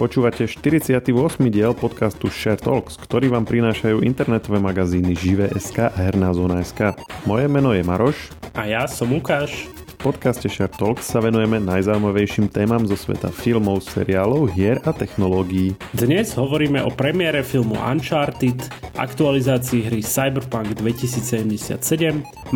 Počúvate 0.00 0.48
48. 0.48 1.12
diel 1.52 1.76
podcastu 1.76 2.32
Share 2.32 2.56
Talks, 2.56 2.96
ktorý 2.96 3.36
vám 3.36 3.44
prinášajú 3.44 4.00
internetové 4.00 4.56
magazíny 4.56 5.12
Žive.sk 5.12 5.92
a 5.92 6.00
Herná 6.00 6.32
zóna.sk. 6.32 6.96
Moje 7.28 7.44
meno 7.52 7.76
je 7.76 7.84
Maroš. 7.84 8.32
A 8.56 8.64
ja 8.64 8.88
som 8.88 9.12
Lukáš. 9.12 9.68
V 9.68 10.08
podcaste 10.08 10.48
Share 10.48 10.72
Talks 10.72 11.04
sa 11.04 11.20
venujeme 11.20 11.60
najzaujímavejším 11.60 12.48
témam 12.48 12.88
zo 12.88 12.96
sveta 12.96 13.28
filmov, 13.28 13.84
seriálov, 13.84 14.48
hier 14.56 14.80
a 14.88 14.96
technológií. 14.96 15.76
Dnes 15.92 16.32
hovoríme 16.32 16.80
o 16.80 16.88
premiére 16.88 17.44
filmu 17.44 17.76
Uncharted, 17.76 18.56
aktualizácii 18.96 19.84
hry 19.84 20.00
Cyberpunk 20.00 20.80
2077. 20.80 21.76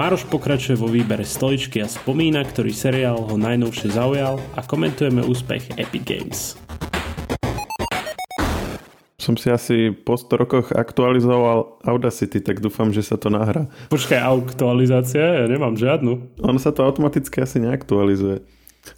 Maroš 0.01 0.25
pokračuje 0.33 0.81
vo 0.81 0.89
výbere 0.89 1.29
stoličky 1.29 1.85
a 1.85 1.93
spomína, 1.93 2.41
ktorý 2.41 2.73
seriál 2.73 3.21
ho 3.21 3.37
najnovšie 3.37 3.93
zaujal 3.93 4.41
a 4.57 4.65
komentujeme 4.65 5.21
úspech 5.21 5.77
Epic 5.77 6.09
Games 6.09 6.65
som 9.25 9.41
si 9.41 9.49
asi 9.49 9.89
po 9.97 10.21
100 10.21 10.37
rokoch 10.37 10.67
aktualizoval 10.77 11.81
Audacity, 11.89 12.45
tak 12.45 12.61
dúfam, 12.61 12.93
že 12.93 13.01
sa 13.01 13.17
to 13.17 13.33
nahrá. 13.33 13.65
Počkaj, 13.89 14.21
aktualizácia? 14.21 15.41
Ja 15.41 15.45
nemám 15.49 15.81
žiadnu. 15.81 16.37
Ono 16.45 16.59
sa 16.61 16.77
to 16.77 16.85
automaticky 16.85 17.41
asi 17.41 17.65
neaktualizuje, 17.65 18.45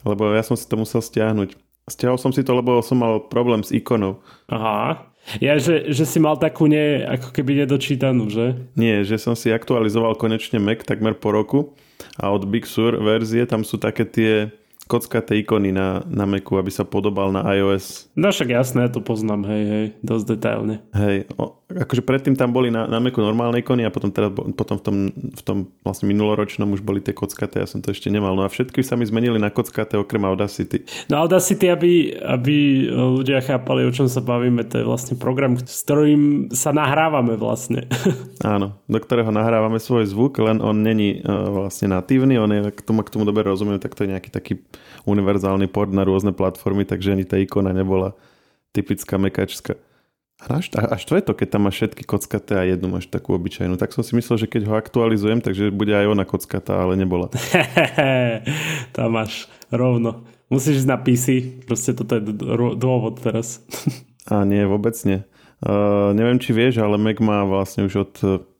lebo 0.02 0.34
ja 0.34 0.42
som 0.42 0.58
si 0.58 0.66
to 0.66 0.74
musel 0.74 0.98
stiahnuť. 0.98 1.54
Stiahol 1.86 2.18
som 2.18 2.34
si 2.34 2.42
to, 2.42 2.50
lebo 2.58 2.82
som 2.82 2.98
mal 2.98 3.22
problém 3.30 3.62
s 3.62 3.70
ikonou. 3.70 4.18
Aha. 4.50 5.14
Ja, 5.42 5.58
že, 5.58 5.90
že 5.90 6.06
si 6.06 6.18
mal 6.22 6.38
takú 6.38 6.70
ne, 6.70 7.02
ako 7.02 7.34
keby 7.34 7.66
nedočítanú, 7.66 8.30
že? 8.30 8.70
Nie, 8.78 9.02
že 9.02 9.18
som 9.18 9.34
si 9.34 9.50
aktualizoval 9.50 10.14
konečne 10.14 10.62
Mac 10.62 10.86
takmer 10.86 11.18
po 11.18 11.34
roku 11.34 11.74
a 12.18 12.30
od 12.30 12.46
Big 12.46 12.66
Sur 12.66 12.94
verzie 13.02 13.42
tam 13.42 13.66
sú 13.66 13.78
také 13.78 14.06
tie 14.06 14.32
kockaté 14.86 15.42
ikony 15.42 15.74
na, 15.74 16.06
na 16.06 16.24
Macu, 16.24 16.56
aby 16.56 16.70
sa 16.70 16.86
podobal 16.86 17.34
na 17.34 17.42
iOS. 17.55 18.11
No 18.14 18.30
však 18.30 18.55
jasné, 18.55 18.86
ja 18.86 18.91
to 18.91 19.02
poznám, 19.02 19.44
hej, 19.50 19.64
hej, 19.66 19.86
dosť 20.00 20.24
detailne. 20.38 20.77
Hej, 20.94 21.27
o, 21.36 21.58
akože 21.67 22.06
predtým 22.06 22.39
tam 22.39 22.55
boli 22.55 22.70
na, 22.70 22.86
na 22.86 23.03
Macu 23.03 23.19
normálne 23.19 23.59
ikony 23.59 23.83
a 23.83 23.91
potom, 23.91 24.14
teda, 24.14 24.31
potom 24.31 24.78
v, 24.78 24.83
tom, 24.86 24.97
v 25.11 25.42
tom 25.42 25.59
vlastne 25.83 26.06
minuloročnom 26.06 26.70
už 26.70 26.78
boli 26.78 27.03
tie 27.03 27.11
kockaté, 27.11 27.58
ja 27.58 27.67
som 27.67 27.83
to 27.83 27.91
ešte 27.91 28.06
nemal. 28.06 28.39
No 28.39 28.47
a 28.47 28.50
všetky 28.50 28.86
sa 28.86 28.95
mi 28.95 29.03
zmenili 29.03 29.42
na 29.42 29.50
kockaté 29.50 29.98
okrem 29.98 30.23
Audacity. 30.23 30.86
No 31.11 31.27
Audacity, 31.27 31.67
aby, 31.67 32.14
aby 32.23 32.86
ľudia 32.91 33.42
chápali, 33.42 33.83
o 33.83 33.91
čom 33.91 34.06
sa 34.06 34.23
bavíme, 34.23 34.62
to 34.62 34.78
je 34.78 34.84
vlastne 34.86 35.19
program, 35.19 35.58
s 35.58 35.83
ktorým 35.83 36.55
sa 36.55 36.70
nahrávame 36.70 37.34
vlastne. 37.34 37.91
Áno, 38.47 38.78
do 38.86 38.98
ktorého 39.03 39.34
nahrávame 39.34 39.83
svoj 39.83 40.06
zvuk, 40.06 40.39
len 40.39 40.62
on 40.62 40.86
není 40.86 41.19
uh, 41.27 41.51
vlastne 41.51 41.91
natívny, 41.91 42.39
on 42.39 42.51
je, 42.55 42.61
k 42.70 42.80
tomu, 42.86 43.03
k 43.03 43.11
tomu 43.11 43.27
dobre 43.27 43.42
rozumiem, 43.42 43.83
tak 43.83 43.98
to 43.98 44.06
je 44.06 44.14
nejaký 44.14 44.30
taký 44.30 44.62
univerzálny 45.03 45.67
port 45.67 45.91
na 45.91 46.06
rôzne 46.06 46.30
platformy, 46.30 46.86
takže 46.86 47.11
ani 47.11 47.27
tá 47.27 47.34
ikona 47.42 47.75
nebola 47.75 48.14
typická 48.70 49.19
mekačská. 49.19 49.75
Až, 50.37 50.69
až 50.77 51.03
to 51.09 51.17
je 51.17 51.25
to, 51.25 51.33
keď 51.33 51.48
tam 51.56 51.65
máš 51.65 51.81
všetky 51.81 52.05
kockaté 52.05 52.61
a 52.61 52.69
jednu 52.69 52.92
máš 52.92 53.09
takú 53.09 53.33
obyčajnú. 53.33 53.81
Tak 53.81 53.97
som 53.97 54.05
si 54.05 54.12
myslel, 54.20 54.45
že 54.45 54.51
keď 54.53 54.69
ho 54.69 54.77
aktualizujem, 54.77 55.41
takže 55.41 55.73
bude 55.73 55.97
aj 55.97 56.12
ona 56.12 56.29
kockatá, 56.29 56.77
ale 56.77 56.92
nebola. 56.92 57.33
tam 58.97 59.09
máš 59.17 59.48
rovno. 59.73 60.29
Musíš 60.53 60.84
ísť 60.84 60.91
na 60.92 61.01
PC, 61.01 61.27
proste 61.64 61.97
toto 61.97 62.20
je 62.20 62.23
dôvod 62.77 63.17
teraz. 63.25 63.64
a 64.29 64.45
nie, 64.45 64.61
vôbec 64.69 64.95
nie. 65.09 65.25
Uh, 65.64 66.12
neviem, 66.12 66.37
či 66.37 66.53
vieš, 66.53 66.84
ale 66.84 67.01
Mac 67.01 67.17
má 67.25 67.48
vlastne 67.48 67.89
už 67.89 67.95
od 68.05 68.14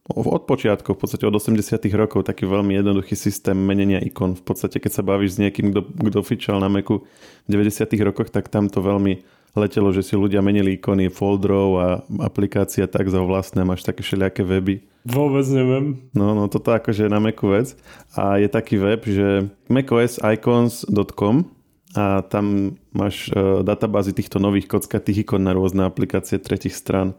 od 0.07 0.47
počiatku, 0.47 0.95
v 0.95 0.99
podstate 1.03 1.27
od 1.27 1.35
80 1.35 1.83
rokov, 1.99 2.23
taký 2.23 2.47
veľmi 2.47 2.79
jednoduchý 2.79 3.19
systém 3.19 3.59
menenia 3.59 3.99
ikon. 3.99 4.39
V 4.39 4.45
podstate, 4.47 4.79
keď 4.79 4.93
sa 4.95 5.03
bavíš 5.03 5.35
s 5.35 5.41
niekým, 5.43 5.75
kto, 5.75 5.83
kto 5.83 6.19
fičal 6.23 6.63
na 6.63 6.71
Macu 6.71 7.03
v 7.03 7.49
90 7.51 7.91
rokoch, 8.07 8.31
tak 8.31 8.47
tam 8.47 8.71
to 8.71 8.79
veľmi 8.79 9.27
letelo, 9.57 9.89
že 9.91 10.05
si 10.05 10.15
ľudia 10.15 10.45
menili 10.45 10.77
ikony 10.77 11.09
folderov 11.09 11.71
a 11.81 11.87
aplikácia 12.21 12.85
tak 12.85 13.09
za 13.09 13.25
vlastné, 13.25 13.65
máš 13.65 13.83
také 13.83 14.05
všelijaké 14.05 14.45
weby. 14.45 14.85
Vôbec 15.09 15.47
neviem. 15.49 16.11
No, 16.13 16.37
no 16.37 16.47
toto 16.53 16.77
akože 16.77 17.09
je 17.09 17.11
na 17.11 17.23
Macu 17.23 17.49
vec. 17.51 17.73
A 18.13 18.37
je 18.37 18.49
taký 18.53 18.77
web, 18.77 19.01
že 19.07 19.49
macosicons.com 19.73 21.49
a 21.97 22.21
tam 22.29 22.77
máš 22.93 23.33
uh, 23.33 23.65
databázy 23.65 24.13
týchto 24.13 24.37
nových 24.37 24.69
kockatých 24.69 25.25
ikon 25.25 25.41
na 25.41 25.57
rôzne 25.57 25.89
aplikácie 25.89 26.37
tretich 26.37 26.77
stran 26.77 27.17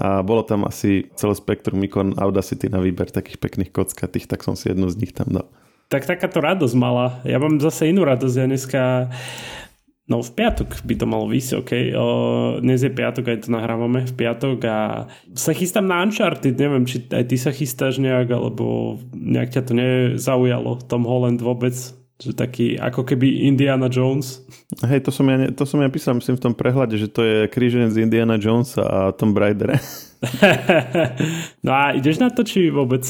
a 0.00 0.24
bolo 0.24 0.40
tam 0.40 0.64
asi 0.64 1.12
celé 1.12 1.36
spektrum 1.36 1.80
ikon 1.84 2.16
Audacity 2.16 2.72
na 2.72 2.80
výber 2.80 3.12
takých 3.12 3.36
pekných 3.36 3.68
kockatých, 3.68 4.32
tak 4.32 4.40
som 4.40 4.56
si 4.56 4.72
jednu 4.72 4.88
z 4.88 4.96
nich 4.96 5.12
tam 5.12 5.28
dal. 5.28 5.46
Tak 5.92 6.08
takáto 6.08 6.40
radosť 6.40 6.76
mala. 6.78 7.20
Ja 7.26 7.36
mám 7.36 7.60
zase 7.60 7.90
inú 7.90 8.06
radosť. 8.06 8.34
Ja 8.38 8.46
dneska 8.46 8.82
No 10.10 10.26
v 10.26 10.34
piatok 10.34 10.82
by 10.82 10.94
to 10.98 11.06
malo 11.06 11.30
výsť, 11.30 11.50
OK. 11.62 11.72
O, 11.94 12.06
dnes 12.58 12.82
je 12.82 12.90
piatok, 12.90 13.30
aj 13.30 13.46
to 13.46 13.54
nahrávame 13.54 14.02
v 14.10 14.14
piatok 14.18 14.58
a 14.66 15.06
sa 15.38 15.54
chystám 15.54 15.86
na 15.86 16.02
Uncharted, 16.02 16.58
neviem, 16.58 16.82
či 16.82 17.06
aj 17.06 17.30
ty 17.30 17.38
sa 17.38 17.54
chystáš 17.54 18.02
nejak, 18.02 18.26
alebo 18.34 18.98
nejak 19.14 19.54
ťa 19.54 19.62
to 19.62 19.72
nezaujalo, 19.78 20.82
Tom 20.90 21.06
Holland 21.06 21.38
vôbec, 21.38 21.78
že 22.18 22.34
taký 22.34 22.74
ako 22.74 23.06
keby 23.06 23.46
Indiana 23.46 23.86
Jones. 23.86 24.42
Hej, 24.82 25.06
to 25.06 25.14
som 25.14 25.30
ja, 25.30 25.46
to 25.54 25.62
som 25.62 25.78
ja 25.78 25.86
písal, 25.86 26.18
myslím 26.18 26.42
v 26.42 26.44
tom 26.50 26.54
prehľade, 26.58 26.98
že 26.98 27.06
to 27.06 27.22
je 27.22 27.38
kríženec 27.46 27.94
Indiana 27.94 28.34
Jones 28.34 28.74
a 28.82 29.14
Tom 29.14 29.30
Raider. 29.30 29.78
no 31.64 31.70
a 31.70 31.94
ideš 31.94 32.18
na 32.18 32.34
to, 32.34 32.42
či 32.42 32.66
vôbec? 32.66 33.06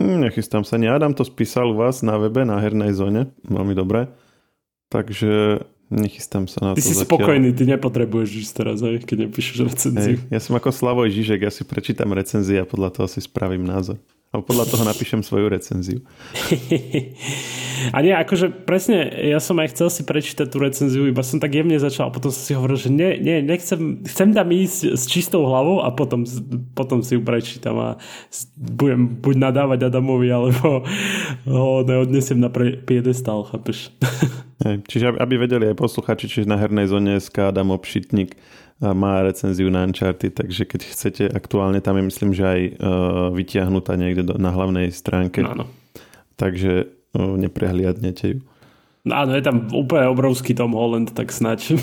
Hm, 0.00 0.24
nechystám 0.24 0.64
sa, 0.64 0.80
nie. 0.80 0.88
Adam 0.88 1.12
to 1.12 1.28
spísal 1.28 1.70
u 1.70 1.76
vás 1.76 2.00
na 2.00 2.16
webe, 2.16 2.48
na 2.48 2.56
hernej 2.56 2.96
zóne, 2.96 3.28
veľmi 3.44 3.76
dobre. 3.76 4.08
Takže 4.88 5.60
nechystám 5.92 6.48
sa 6.48 6.58
na 6.64 6.70
ty 6.72 6.80
to 6.80 6.88
Ty 6.88 6.88
si 6.88 6.94
zatiaľ. 6.96 7.08
spokojný, 7.08 7.48
ty 7.52 7.64
nepotrebuješ 7.68 8.30
ísť 8.48 8.52
teraz, 8.56 8.78
aj, 8.80 9.04
keď 9.04 9.28
nepíšeš 9.28 9.56
recenziu. 9.68 10.16
Hej, 10.16 10.32
ja 10.32 10.40
som 10.40 10.56
ako 10.56 10.72
Slavoj 10.72 11.12
Žižek, 11.12 11.44
ja 11.44 11.52
si 11.52 11.62
prečítam 11.68 12.10
recenzie 12.16 12.58
a 12.58 12.66
podľa 12.66 12.90
toho 12.96 13.06
si 13.12 13.20
spravím 13.20 13.68
názor. 13.68 14.00
A 14.32 14.40
podľa 14.40 14.64
toho 14.64 14.88
napíšem 14.88 15.20
svoju 15.20 15.52
recenziu. 15.52 16.00
A 17.90 17.98
nie, 17.98 18.14
akože 18.14 18.62
presne, 18.62 19.10
ja 19.10 19.42
som 19.42 19.58
aj 19.58 19.74
chcel 19.74 19.88
si 19.90 20.02
prečítať 20.06 20.46
tú 20.46 20.62
recenziu, 20.62 21.10
iba 21.10 21.26
som 21.26 21.42
tak 21.42 21.50
jemne 21.50 21.74
začal 21.82 22.08
a 22.08 22.14
potom 22.14 22.30
som 22.30 22.38
si 22.38 22.54
hovoril, 22.54 22.78
že 22.78 22.94
nie, 22.94 23.18
nie 23.18 23.42
nechcem, 23.42 24.06
chcem 24.06 24.30
tam 24.30 24.54
ísť 24.54 24.94
s 24.94 25.02
čistou 25.10 25.42
hlavou 25.50 25.82
a 25.82 25.90
potom, 25.90 26.22
potom 26.78 27.02
si 27.02 27.18
ju 27.18 27.20
prečítam 27.26 27.74
a 27.82 27.88
budem 28.54 29.18
buď 29.18 29.34
nadávať 29.34 29.90
Adamovi, 29.90 30.30
alebo 30.30 30.86
ho 31.50 31.82
neodnesiem 31.82 32.38
na 32.38 32.54
pre, 32.54 32.78
piedestal, 32.78 33.42
chápeš? 33.50 33.90
Hej, 34.62 34.86
čiže 34.86 35.18
aby 35.18 35.42
vedeli 35.42 35.74
aj 35.74 35.80
posluchači, 35.82 36.30
čiže 36.30 36.46
na 36.46 36.54
hernej 36.54 36.86
zóne 36.86 37.18
SK 37.18 37.50
Adam 37.50 37.74
Obšitník 37.74 38.38
má 38.90 39.22
recenziu 39.22 39.70
na 39.70 39.86
Uncharted, 39.86 40.34
takže 40.34 40.66
keď 40.66 40.80
chcete, 40.82 41.24
aktuálne 41.30 41.78
tam 41.78 42.02
je 42.02 42.04
myslím, 42.10 42.30
že 42.34 42.42
aj 42.42 42.60
uh, 42.66 42.74
vytiahnutá 43.30 43.94
niekde 43.94 44.26
do, 44.26 44.34
na 44.34 44.50
hlavnej 44.50 44.90
stránke. 44.90 45.46
Áno. 45.46 45.70
Takže 46.34 46.90
uh, 47.14 47.38
neprehliadnete 47.38 48.26
ju. 48.26 48.38
No 49.02 49.18
áno, 49.18 49.34
je 49.34 49.42
tam 49.42 49.66
úplne 49.74 50.06
obrovský 50.14 50.54
Tom 50.54 50.78
Holland, 50.78 51.10
tak 51.10 51.34
snaď. 51.34 51.74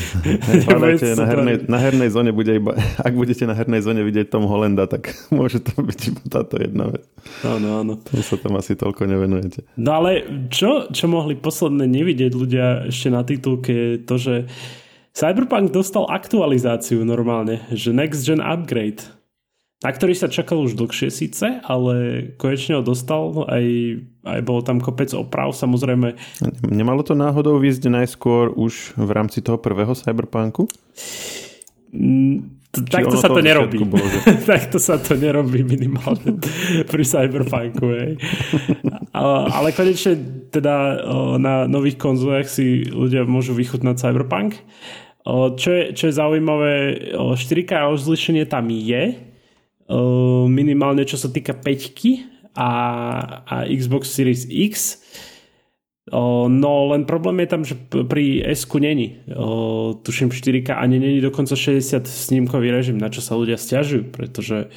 Hľadajte, 0.70 1.18
na, 1.18 1.26
hernej, 1.26 1.56
na 1.66 1.78
hernej 1.82 2.06
zóne 2.14 2.30
bude 2.30 2.54
iba, 2.54 2.78
ak 3.06 3.18
budete 3.18 3.50
na 3.50 3.58
hernej 3.58 3.82
zóne 3.82 4.06
vidieť 4.06 4.30
Tom 4.30 4.46
Hollanda, 4.46 4.86
tak 4.86 5.10
môže 5.34 5.58
to 5.58 5.74
byť 5.74 6.00
iba 6.14 6.22
táto 6.30 6.54
jedna 6.54 6.94
vec. 6.94 7.02
Áno, 7.42 7.82
áno. 7.82 7.98
To 7.98 8.22
sa 8.22 8.38
tam 8.38 8.62
asi 8.62 8.78
toľko 8.78 9.10
nevenujete. 9.10 9.66
No 9.74 9.98
ale 9.98 10.22
čo, 10.54 10.86
čo 10.94 11.10
mohli 11.10 11.34
posledné 11.34 11.82
nevidieť 11.82 12.32
ľudia 12.38 12.66
ešte 12.94 13.08
na 13.10 13.26
titulke 13.26 13.74
je 13.74 13.90
to, 13.98 14.14
že 14.14 14.34
Cyberpunk 15.18 15.74
dostal 15.74 16.06
aktualizáciu 16.06 17.02
normálne, 17.02 17.66
že 17.74 17.90
Next 17.90 18.22
Gen 18.22 18.38
Upgrade, 18.38 19.02
na 19.82 19.90
ktorý 19.90 20.14
sa 20.14 20.30
čakal 20.30 20.62
už 20.62 20.78
dlhšie 20.78 21.10
síce, 21.10 21.58
ale 21.66 21.94
konečne 22.38 22.78
ho 22.78 22.86
dostal, 22.86 23.34
aj, 23.50 23.66
aj 24.22 24.40
bolo 24.46 24.62
tam 24.62 24.78
kopec 24.78 25.10
oprav, 25.18 25.50
samozrejme. 25.50 26.14
Nemalo 26.70 27.02
to 27.02 27.18
náhodou 27.18 27.58
výjsť 27.58 27.90
najskôr 27.90 28.54
už 28.54 28.94
v 28.94 29.10
rámci 29.10 29.42
toho 29.42 29.58
prvého 29.58 29.90
Cyberpunku? 29.90 30.70
Mm, 31.90 32.62
takto 32.86 33.18
sa 33.18 33.26
to, 33.26 33.42
nerobí. 33.42 33.82
Takto 34.54 34.78
sa 34.78 35.02
to 35.02 35.18
nerobí 35.18 35.66
minimálne 35.66 36.38
pri 36.94 37.02
Cyberpunku. 37.02 37.86
Hej. 37.90 38.12
ale 39.50 39.74
konečne 39.74 40.46
teda 40.54 41.02
na 41.42 41.66
nových 41.66 41.98
konzolách 41.98 42.46
si 42.46 42.86
ľudia 42.86 43.26
môžu 43.26 43.50
vychutnať 43.58 43.98
Cyberpunk. 43.98 44.62
Čo 45.28 45.68
je, 45.76 45.84
čo 45.92 46.08
je 46.08 46.14
zaujímavé, 46.16 46.72
4K 47.12 47.70
rozlišenie 47.84 48.48
tam 48.48 48.72
je, 48.72 49.12
minimálne 50.48 51.04
čo 51.04 51.20
sa 51.20 51.28
týka 51.28 51.52
5 51.52 52.56
a, 52.56 52.70
a 53.44 53.54
Xbox 53.68 54.08
Series 54.08 54.48
X. 54.48 55.04
No 56.48 56.88
len 56.88 57.04
problém 57.04 57.44
je 57.44 57.48
tam, 57.52 57.62
že 57.64 57.76
pri 58.08 58.40
s 58.40 58.64
není. 58.72 59.20
Tuším 60.02 60.32
4K 60.32 60.80
ani 60.80 60.96
není 60.98 61.20
dokonca 61.20 61.56
60 61.56 62.08
snímkový 62.08 62.72
režim, 62.72 62.96
na 62.96 63.12
čo 63.12 63.20
sa 63.20 63.36
ľudia 63.36 63.60
stiažujú, 63.60 64.08
pretože 64.08 64.72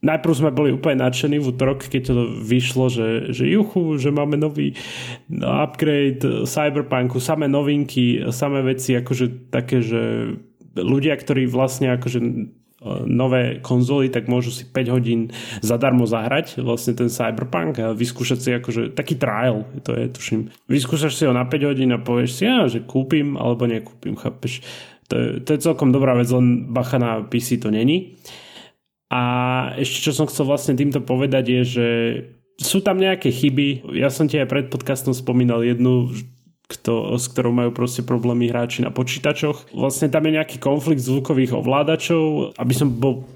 najprv 0.00 0.32
sme 0.32 0.50
boli 0.50 0.72
úplne 0.72 1.04
nadšení 1.04 1.36
v 1.40 1.48
útorok, 1.52 1.84
keď 1.84 2.02
to 2.12 2.14
vyšlo, 2.40 2.88
že, 2.88 3.36
že 3.36 3.44
juchu, 3.48 4.00
že 4.00 4.12
máme 4.12 4.40
nový 4.40 4.72
upgrade 5.40 6.48
Cyberpunku, 6.48 7.20
samé 7.20 7.48
novinky, 7.48 8.24
samé 8.32 8.64
veci, 8.64 8.96
akože 8.96 9.52
také, 9.52 9.84
že 9.84 10.34
ľudia, 10.76 11.16
ktorí 11.16 11.44
vlastne 11.48 11.92
akože 11.96 12.20
nové 13.04 13.60
konzoly, 13.60 14.08
tak 14.08 14.24
môžu 14.24 14.48
si 14.48 14.64
5 14.64 14.94
hodín 14.96 15.28
zadarmo 15.60 16.08
zahrať 16.08 16.64
vlastne 16.64 16.96
ten 16.96 17.12
Cyberpunk 17.12 17.76
a 17.76 17.92
vyskúšať 17.92 18.38
si 18.40 18.50
akože 18.56 18.82
taký 18.96 19.20
trial, 19.20 19.68
to 19.84 19.92
je 19.92 20.08
tuším. 20.08 20.40
Vyskúšaš 20.64 21.12
si 21.12 21.28
ho 21.28 21.36
na 21.36 21.44
5 21.44 21.68
hodín 21.68 21.92
a 21.92 22.00
povieš 22.00 22.40
si, 22.40 22.42
ja, 22.48 22.64
že 22.72 22.80
kúpim 22.80 23.36
alebo 23.36 23.68
nekúpim, 23.68 24.16
chápeš. 24.16 24.64
To 25.12 25.14
je, 25.18 25.26
to 25.44 25.48
je 25.52 25.60
celkom 25.60 25.92
dobrá 25.92 26.16
vec, 26.16 26.32
len 26.32 26.72
bacha 26.72 26.96
na 26.96 27.20
PC 27.20 27.60
to 27.60 27.68
není. 27.68 28.16
A 29.10 29.22
ešte 29.74 30.06
čo 30.06 30.12
som 30.14 30.30
chcel 30.30 30.46
vlastne 30.46 30.78
týmto 30.78 31.02
povedať 31.02 31.44
je, 31.50 31.62
že 31.66 31.88
sú 32.62 32.78
tam 32.78 33.02
nejaké 33.02 33.34
chyby. 33.34 33.98
Ja 33.98 34.06
som 34.06 34.30
ti 34.30 34.38
aj 34.38 34.46
pred 34.46 34.66
podcastom 34.70 35.10
spomínal 35.10 35.66
jednu, 35.66 36.14
kto, 36.70 37.18
s 37.18 37.26
ktorou 37.26 37.50
majú 37.50 37.74
proste 37.74 38.06
problémy 38.06 38.46
hráči 38.46 38.86
na 38.86 38.94
počítačoch. 38.94 39.74
Vlastne 39.74 40.06
tam 40.06 40.30
je 40.30 40.38
nejaký 40.38 40.62
konflikt 40.62 41.02
zvukových 41.02 41.58
ovládačov. 41.58 42.54
Aby 42.54 42.74
som 42.76 42.94
bol 42.94 43.26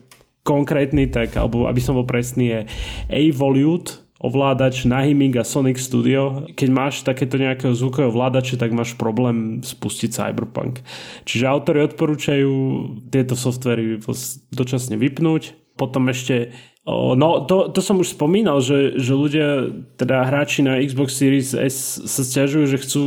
konkrétny, 0.46 1.10
tak, 1.10 1.34
alebo 1.34 1.66
aby 1.66 1.80
som 1.82 1.98
bol 1.98 2.06
presný, 2.06 2.46
je 2.46 2.60
A-Volute, 3.10 4.04
ovládač 4.20 4.86
na 4.86 5.02
Himing 5.02 5.34
a 5.40 5.44
Sonic 5.44 5.80
Studio. 5.80 6.46
Keď 6.54 6.68
máš 6.70 7.02
takéto 7.02 7.40
nejaké 7.40 7.72
zvukové 7.74 8.12
ovládače, 8.12 8.60
tak 8.60 8.70
máš 8.70 8.94
problém 8.94 9.64
spustiť 9.64 10.14
Cyberpunk. 10.14 10.84
Čiže 11.26 11.50
autori 11.50 11.82
odporúčajú 11.82 12.52
tieto 13.08 13.34
softvery 13.34 13.98
dočasne 14.52 15.00
vypnúť. 15.00 15.63
Potom 15.74 16.08
ešte 16.10 16.54
No, 16.84 17.48
to, 17.48 17.72
to 17.72 17.80
som 17.80 17.96
už 17.96 18.12
spomínal, 18.12 18.60
že, 18.60 19.00
že 19.00 19.16
ľudia, 19.16 19.72
teda 19.96 20.20
hráči 20.28 20.60
na 20.60 20.76
Xbox 20.84 21.16
Series 21.16 21.56
S 21.56 21.96
sa 22.04 22.20
stiažujú, 22.20 22.68
že 22.68 22.76
chcú 22.76 23.04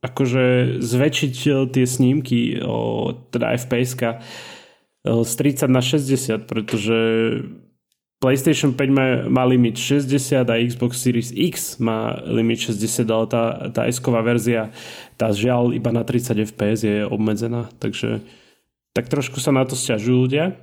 akože 0.00 0.80
zväčšiť 0.80 1.34
e, 1.46 1.50
tie 1.68 1.84
snímky, 1.84 2.58
teda 3.28 3.52
fps 3.60 3.92
e, 4.00 4.08
z 5.04 5.32
30 5.36 5.68
na 5.68 5.84
60, 5.84 6.48
pretože 6.48 6.98
PlayStation 8.24 8.72
5 8.72 8.88
má, 8.88 9.06
má 9.28 9.44
limit 9.44 9.76
60 9.76 10.48
a 10.48 10.54
Xbox 10.64 10.96
Series 10.96 11.28
X 11.28 11.76
má 11.76 12.24
limit 12.24 12.72
60, 12.72 13.04
ale 13.12 13.26
tá, 13.28 13.44
tá 13.68 13.82
S-ková 13.84 14.24
verzia, 14.24 14.72
tá 15.20 15.28
žiaľ 15.28 15.76
iba 15.76 15.92
na 15.92 16.08
30 16.08 16.40
fps 16.56 16.80
je 16.88 16.96
obmedzená, 17.04 17.68
takže 17.76 18.24
tak 18.96 19.12
trošku 19.12 19.44
sa 19.44 19.52
na 19.52 19.68
to 19.68 19.76
stiažujú 19.76 20.24
ľudia. 20.24 20.56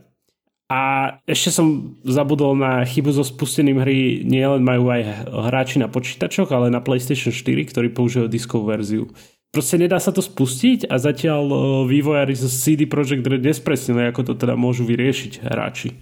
A 0.70 1.18
ešte 1.26 1.50
som 1.50 1.98
zabudol 2.06 2.54
na 2.54 2.86
chybu 2.86 3.10
so 3.10 3.26
spustením 3.26 3.82
hry. 3.82 4.22
Nielen 4.22 4.62
majú 4.62 4.94
aj 4.94 5.26
hráči 5.26 5.82
na 5.82 5.90
počítačoch, 5.90 6.54
ale 6.54 6.70
na 6.70 6.78
PlayStation 6.78 7.34
4, 7.34 7.74
ktorí 7.74 7.90
používajú 7.90 8.30
diskovú 8.30 8.70
verziu. 8.70 9.10
Proste 9.50 9.82
nedá 9.82 9.98
sa 9.98 10.14
to 10.14 10.22
spustiť 10.22 10.86
a 10.86 11.02
zatiaľ 11.02 11.50
vývojári 11.90 12.38
zo 12.38 12.46
CD 12.46 12.86
Projekt 12.86 13.26
Red 13.26 13.42
nespresnili, 13.42 14.14
ako 14.14 14.30
to 14.30 14.34
teda 14.38 14.54
môžu 14.54 14.86
vyriešiť 14.86 15.42
hráči 15.42 15.98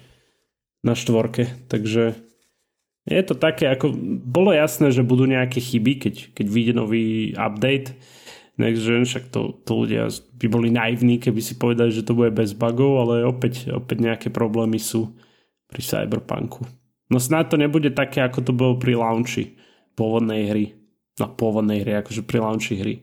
na 0.84 1.00
štvorke. 1.00 1.48
Takže 1.72 2.20
je 3.08 3.24
to 3.24 3.40
také, 3.40 3.72
ako 3.72 3.96
bolo 4.20 4.52
jasné, 4.52 4.92
že 4.92 5.08
budú 5.08 5.24
nejaké 5.24 5.64
chyby, 5.64 5.94
keď, 5.96 6.16
keď 6.36 6.46
vyjde 6.52 6.74
nový 6.76 7.32
update 7.40 7.96
Next 8.58 8.90
Gen, 8.90 9.06
však 9.06 9.30
to, 9.30 9.62
to 9.62 9.72
ľudia 9.86 10.10
by 10.42 10.48
boli 10.50 10.74
naivní, 10.74 11.22
keby 11.22 11.42
si 11.46 11.62
povedali, 11.62 11.94
že 11.94 12.02
to 12.02 12.18
bude 12.18 12.34
bez 12.34 12.58
bugov, 12.58 13.06
ale 13.06 13.22
opäť, 13.22 13.70
opäť 13.70 14.02
nejaké 14.02 14.28
problémy 14.34 14.82
sú 14.82 15.14
pri 15.70 15.82
Cyberpunku. 15.86 16.66
No 17.14 17.22
snad 17.22 17.54
to 17.54 17.56
nebude 17.56 17.94
také, 17.94 18.26
ako 18.26 18.40
to 18.42 18.52
bolo 18.58 18.74
pri 18.82 18.98
launchi 18.98 19.56
pôvodnej 19.94 20.50
hry. 20.50 20.66
No 21.22 21.30
pôvodnej 21.30 21.86
hry, 21.86 22.02
akože 22.02 22.26
pri 22.26 22.38
launchi 22.42 22.74
hry. 22.82 22.96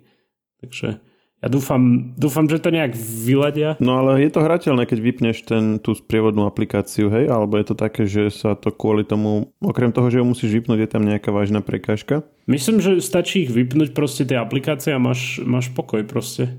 Takže 0.58 0.98
ja 1.44 1.52
dúfam, 1.52 2.16
dúfam, 2.16 2.48
že 2.48 2.56
to 2.56 2.72
nejak 2.72 2.96
vyledia. 2.96 3.76
No 3.76 4.00
ale 4.00 4.24
je 4.24 4.32
to 4.32 4.40
hrateľné, 4.40 4.88
keď 4.88 4.98
vypneš 5.04 5.44
ten, 5.44 5.76
tú 5.76 5.92
sprievodnú 5.92 6.48
aplikáciu, 6.48 7.12
hej? 7.12 7.28
Alebo 7.28 7.60
je 7.60 7.68
to 7.68 7.76
také, 7.76 8.08
že 8.08 8.32
sa 8.32 8.56
to 8.56 8.72
kvôli 8.72 9.04
tomu, 9.04 9.52
okrem 9.60 9.92
toho, 9.92 10.08
že 10.08 10.24
ho 10.24 10.26
musíš 10.26 10.56
vypnúť, 10.56 10.80
je 10.80 10.88
tam 10.88 11.04
nejaká 11.04 11.28
vážna 11.28 11.60
prekážka? 11.60 12.24
Myslím, 12.48 12.80
že 12.80 13.04
stačí 13.04 13.44
ich 13.44 13.52
vypnúť 13.52 13.92
proste 13.92 14.24
tie 14.24 14.40
aplikácie 14.40 14.96
a 14.96 15.02
máš, 15.02 15.36
máš 15.44 15.68
pokoj 15.68 16.00
proste. 16.08 16.56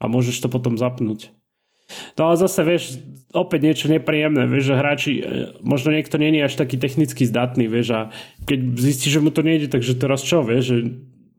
A 0.00 0.08
môžeš 0.08 0.40
to 0.40 0.48
potom 0.48 0.80
zapnúť. 0.80 1.28
No 2.16 2.32
ale 2.32 2.40
zase, 2.40 2.64
vieš, 2.64 3.04
opäť 3.36 3.60
niečo 3.68 3.86
nepríjemné, 3.92 4.48
vieš, 4.48 4.72
že 4.72 4.80
hráči, 4.80 5.12
e, 5.20 5.22
možno 5.60 5.92
niekto 5.92 6.16
není 6.16 6.40
až 6.40 6.56
taký 6.56 6.80
technicky 6.80 7.28
zdatný, 7.28 7.68
vieš, 7.68 7.88
a 7.92 8.00
keď 8.48 8.80
zistí, 8.80 9.12
že 9.12 9.20
mu 9.20 9.28
to 9.28 9.44
nejde, 9.44 9.68
takže 9.68 9.92
teraz 10.00 10.24
čo, 10.24 10.40
vieš, 10.40 10.64
že 10.72 10.76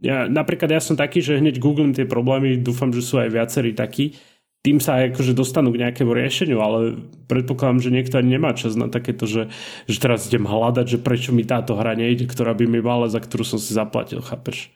ja, 0.03 0.27
napríklad 0.27 0.67
ja 0.67 0.83
som 0.83 1.00
taký, 1.00 1.23
že 1.23 1.39
hneď 1.39 1.63
googlím 1.63 1.95
tie 1.95 2.03
problémy, 2.03 2.59
dúfam, 2.59 2.91
že 2.91 3.00
sú 3.00 3.23
aj 3.23 3.31
viacerí 3.31 3.71
takí, 3.71 4.19
tým 4.63 4.79
sa 4.79 4.95
akože 4.95 5.35
dostanú 5.35 5.75
k 5.75 5.83
nejakému 5.83 6.11
riešeniu, 6.15 6.59
ale 6.63 6.95
predpokladám, 7.27 7.83
že 7.83 7.91
niekto 7.91 8.15
ani 8.15 8.39
nemá 8.39 8.55
čas 8.55 8.79
na 8.79 8.88
takéto, 8.88 9.27
že, 9.27 9.51
že 9.91 9.97
teraz 10.00 10.27
idem 10.31 10.47
hľadať, 10.47 10.85
že 10.88 11.03
prečo 11.03 11.35
mi 11.35 11.44
táto 11.44 11.75
hra 11.75 12.00
nejde, 12.00 12.27
ktorá 12.31 12.55
by 12.55 12.63
mi 12.67 12.79
mala, 12.79 13.11
za 13.11 13.19
ktorú 13.19 13.44
som 13.44 13.59
si 13.59 13.75
zaplatil, 13.75 14.23
chápeš? 14.23 14.71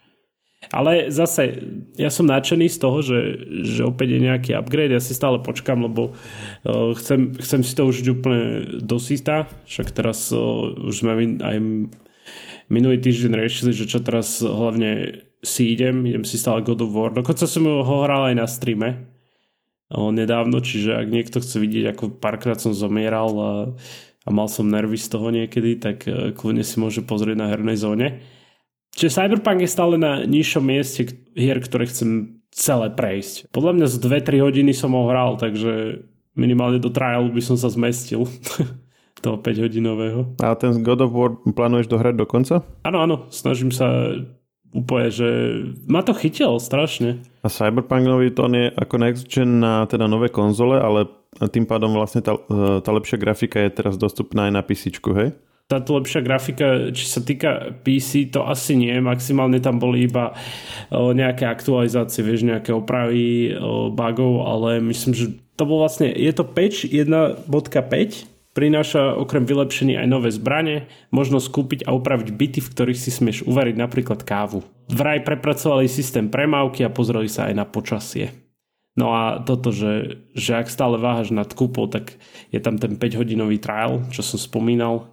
Ale 0.75 1.07
zase, 1.07 1.63
ja 1.95 2.11
som 2.11 2.27
nadšený 2.27 2.67
z 2.67 2.77
toho, 2.83 2.99
že, 2.99 3.19
že 3.63 3.87
opäť 3.87 4.19
je 4.19 4.25
nejaký 4.27 4.51
upgrade, 4.59 4.91
ja 4.91 4.99
si 4.99 5.15
stále 5.15 5.39
počkam, 5.39 5.87
lebo 5.87 6.11
uh, 6.11 6.91
chcem, 6.99 7.39
chcem 7.39 7.63
si 7.63 7.71
to 7.71 7.87
užiť 7.87 8.05
úplne 8.11 8.43
dosýta, 8.83 9.47
však 9.71 9.95
teraz 9.95 10.27
uh, 10.35 10.39
už 10.83 10.95
sme 10.99 11.39
aj 11.39 11.57
minulý 12.67 12.99
týždeň 12.99 13.31
riešili, 13.35 13.71
že 13.75 13.89
čo 13.89 13.99
teraz 14.03 14.39
hlavne 14.43 15.23
si 15.43 15.71
idem, 15.71 16.03
idem 16.07 16.25
si 16.27 16.39
stále 16.39 16.63
God 16.63 16.83
of 16.83 16.91
War. 16.91 17.11
Dokonca 17.13 17.47
som 17.47 17.63
ho 17.67 17.97
hral 18.03 18.33
aj 18.33 18.35
na 18.35 18.47
streame 18.47 19.17
nedávno, 19.91 20.59
čiže 20.59 20.99
ak 20.99 21.07
niekto 21.07 21.39
chce 21.39 21.63
vidieť, 21.63 21.95
ako 21.95 22.19
párkrát 22.19 22.59
som 22.59 22.75
zomieral 22.75 23.31
a, 23.39 23.53
a 24.27 24.29
mal 24.35 24.51
som 24.51 24.67
nervy 24.67 24.99
z 24.99 25.07
toho 25.07 25.31
niekedy, 25.31 25.79
tak 25.79 26.03
e, 26.03 26.35
kľudne 26.35 26.67
si 26.67 26.75
môže 26.83 26.99
pozrieť 27.07 27.37
na 27.39 27.47
hernej 27.47 27.79
zóne. 27.79 28.07
Čiže 28.97 29.15
Cyberpunk 29.15 29.63
je 29.63 29.71
stále 29.71 29.95
na 29.95 30.27
nižšom 30.27 30.63
mieste 30.65 31.07
hier, 31.37 31.63
ktoré 31.63 31.87
chcem 31.87 32.41
celé 32.51 32.91
prejsť. 32.91 33.47
Podľa 33.53 33.71
mňa 33.79 33.87
z 33.87 33.95
2-3 34.01 34.43
hodiny 34.43 34.71
som 34.75 34.91
ho 34.91 35.07
hral, 35.07 35.39
takže 35.39 36.03
minimálne 36.35 36.83
do 36.83 36.91
trialu 36.91 37.31
by 37.31 37.41
som 37.45 37.55
sa 37.55 37.71
zmestil. 37.71 38.27
toho 39.21 39.37
5 39.41 39.63
hodinového. 39.63 40.19
A 40.41 40.53
ten 40.55 40.83
God 40.83 41.01
of 41.01 41.11
War 41.13 41.31
plánuješ 41.43 41.89
dohrať 41.89 42.13
do 42.15 42.25
konca? 42.29 42.61
Áno, 42.85 43.01
áno, 43.01 43.15
snažím 43.33 43.73
sa 43.73 44.13
úplne, 44.75 45.09
že 45.09 45.29
ma 45.87 46.03
to 46.03 46.13
chytilo 46.13 46.59
strašne. 46.59 47.23
A 47.41 47.47
Cyberpunk 47.49 48.03
nový 48.05 48.29
to 48.29 48.45
je 48.51 48.69
ako 48.75 48.95
next 48.99 49.25
gen 49.25 49.63
na 49.63 49.87
teda 49.87 50.05
nové 50.05 50.29
konzole, 50.29 50.77
ale 50.77 51.07
tým 51.49 51.65
pádom 51.65 51.95
vlastne 51.95 52.21
tá, 52.21 52.35
tá 52.81 52.89
lepšia 52.93 53.17
grafika 53.17 53.57
je 53.63 53.71
teraz 53.73 53.95
dostupná 53.97 54.49
aj 54.49 54.53
na 54.53 54.61
PC, 54.61 54.93
hej? 55.17 55.31
táto 55.67 55.99
lepšia 55.99 56.23
grafika, 56.23 56.95
či 56.95 57.03
sa 57.03 57.19
týka 57.19 57.75
PC, 57.83 58.31
to 58.31 58.47
asi 58.47 58.79
nie. 58.79 58.95
Maximálne 59.03 59.59
tam 59.59 59.83
boli 59.83 60.07
iba 60.07 60.31
o, 60.87 61.11
nejaké 61.11 61.43
aktualizácie, 61.43 62.23
vieš, 62.23 62.47
nejaké 62.47 62.71
opravy 62.71 63.51
o, 63.51 63.91
bugov, 63.91 64.47
ale 64.47 64.79
myslím, 64.79 65.11
že 65.11 65.35
to 65.59 65.67
bol 65.67 65.83
vlastne, 65.83 66.07
je 66.07 66.31
to 66.31 66.47
patch 66.47 66.87
1.5 66.87 67.51
Prináša 68.57 69.13
okrem 69.13 69.45
vylepšení 69.45 70.01
aj 70.01 70.07
nové 70.09 70.33
zbranie, 70.33 70.89
možnosť 71.13 71.47
kúpiť 71.53 71.79
a 71.85 71.93
upraviť 71.93 72.33
byty, 72.33 72.59
v 72.65 72.71
ktorých 72.73 72.97
si 72.97 73.13
smieš 73.13 73.45
uvariť 73.45 73.77
napríklad 73.77 74.25
kávu. 74.25 74.65
Vraj 74.89 75.21
prepracovali 75.21 75.85
systém 75.85 76.25
premávky 76.25 76.81
a 76.81 76.89
pozreli 76.89 77.29
sa 77.29 77.45
aj 77.45 77.53
na 77.53 77.69
počasie. 77.69 78.33
No 78.97 79.13
a 79.13 79.45
toto, 79.45 79.69
že, 79.69 80.25
že 80.33 80.57
ak 80.57 80.73
stále 80.73 80.97
váhaš 80.97 81.29
nad 81.29 81.45
kúpou, 81.53 81.85
tak 81.85 82.17
je 82.49 82.57
tam 82.57 82.81
ten 82.81 82.97
5-hodinový 82.97 83.61
trial, 83.61 84.01
čo 84.09 84.25
som 84.25 84.41
spomínal, 84.41 85.05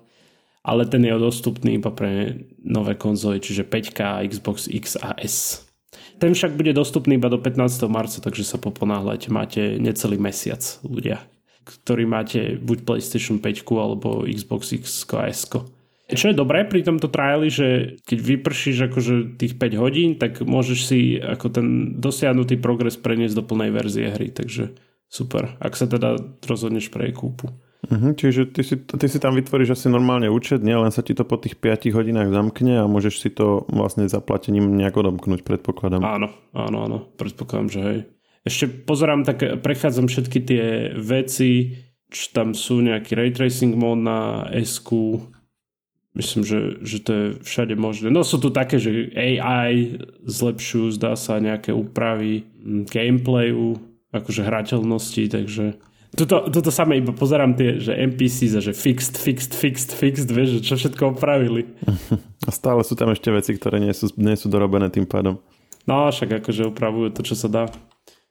ale 0.65 0.89
ten 0.89 1.05
je 1.05 1.13
dostupný 1.13 1.77
iba 1.77 1.93
pre 1.93 2.41
nové 2.65 2.97
konzoly, 2.97 3.45
čiže 3.45 3.69
5K, 3.69 4.25
Xbox 4.25 4.73
X 4.73 4.97
a 4.97 5.21
S. 5.21 5.69
Ten 6.17 6.33
však 6.33 6.57
bude 6.57 6.73
dostupný 6.73 7.21
iba 7.21 7.29
do 7.29 7.37
15. 7.37 7.61
marca, 7.93 8.25
takže 8.25 8.41
sa 8.41 8.57
poponáhľajte, 8.57 9.29
máte 9.29 9.77
necelý 9.77 10.17
mesiac 10.17 10.65
ľudia 10.81 11.21
ktorý 11.65 12.05
máte 12.05 12.61
buď 12.61 12.85
PlayStation 12.85 13.41
5 13.41 13.65
alebo 13.81 14.29
Xbox 14.29 14.77
X 14.77 15.09
S. 15.09 15.49
Čo 16.05 16.31
je 16.31 16.37
dobré 16.37 16.69
pri 16.69 16.85
tomto 16.85 17.09
triali, 17.09 17.49
že 17.49 17.97
keď 18.05 18.19
vypršíš 18.21 18.93
akože 18.93 19.41
tých 19.41 19.57
5 19.57 19.81
hodín, 19.81 20.21
tak 20.21 20.45
môžeš 20.45 20.79
si 20.85 21.17
ako 21.17 21.47
ten 21.49 21.67
dosiahnutý 21.97 22.61
progres 22.61 23.01
preniesť 23.01 23.41
do 23.41 23.45
plnej 23.45 23.73
verzie 23.73 24.13
hry, 24.13 24.29
takže 24.29 24.77
super, 25.09 25.57
ak 25.65 25.73
sa 25.73 25.89
teda 25.89 26.21
rozhodneš 26.45 26.93
pre 26.93 27.09
jej 27.09 27.17
kúpu. 27.17 27.49
Uh-huh, 27.85 28.17
čiže 28.17 28.49
ty 28.49 28.65
si, 28.65 28.81
ty 28.81 29.07
si 29.09 29.21
tam 29.21 29.37
vytvoríš 29.37 29.77
asi 29.77 29.93
normálne 29.93 30.33
účet, 30.33 30.65
nie 30.65 30.77
len 30.77 30.89
sa 30.89 31.05
ti 31.05 31.13
to 31.13 31.25
po 31.25 31.37
tých 31.37 31.57
5 31.57 31.93
hodinách 31.93 32.33
zamkne 32.33 32.81
a 32.81 32.89
môžeš 32.89 33.15
si 33.21 33.29
to 33.33 33.69
vlastne 33.69 34.09
zaplatením 34.09 34.77
nejak 34.77 34.97
odomknúť, 34.97 35.45
predpokladám. 35.45 36.01
Áno, 36.01 36.29
áno, 36.57 36.79
áno, 36.85 36.99
predpokladám, 37.17 37.69
že 37.69 37.81
hej. 37.81 37.99
Ešte 38.45 38.69
pozerám, 38.69 39.25
tak 39.25 39.65
prechádzam 39.65 40.07
všetky 40.07 40.39
tie 40.45 40.65
veci, 41.01 41.81
či 42.13 42.25
tam 42.31 42.53
sú 42.53 42.85
nejaký 42.85 43.17
ray 43.17 43.33
tracing 43.33 43.73
mod 43.73 44.05
na 44.05 44.45
SQ. 44.53 45.19
Myslím, 46.15 46.47
že, 46.47 46.79
že 46.85 46.99
to 47.03 47.11
je 47.11 47.27
všade 47.43 47.75
možné. 47.75 48.13
No 48.13 48.23
sú 48.23 48.39
tu 48.39 48.53
také, 48.53 48.79
že 48.79 49.11
AI 49.17 49.99
zlepšujú, 50.29 50.95
zdá 50.95 51.19
sa, 51.19 51.43
nejaké 51.43 51.75
úpravy 51.75 52.47
gameplayu, 52.87 53.81
akože 54.15 54.47
hrateľnosti, 54.47 55.25
takže 55.27 55.65
toto, 56.15 56.47
toto 56.47 56.71
samé 56.71 57.03
iba 57.03 57.11
pozerám 57.11 57.59
tie, 57.59 57.83
že 57.83 57.91
NPCs 57.91 58.55
a 58.55 58.61
že 58.63 58.71
fixed, 58.71 59.19
fixed, 59.19 59.51
fixed, 59.51 59.91
fixed, 59.91 60.31
vieš, 60.31 60.59
že 60.59 60.61
čo 60.63 60.75
všetko 60.79 61.19
opravili. 61.19 61.67
A 62.49 62.55
stále 62.55 62.87
sú 62.87 62.95
tam 62.95 63.11
ešte 63.11 63.35
veci, 63.35 63.59
ktoré 63.59 63.83
nie 63.83 63.91
sú, 63.91 64.13
nie 64.15 64.39
sú 64.39 64.47
dorobené 64.47 64.95
tým 64.95 65.11
pádom. 65.11 65.43
No, 65.91 66.07
však 66.13 66.45
akože 66.45 66.71
opravujú 66.71 67.09
to, 67.19 67.27
čo 67.27 67.35
sa 67.35 67.51
dá. 67.51 67.65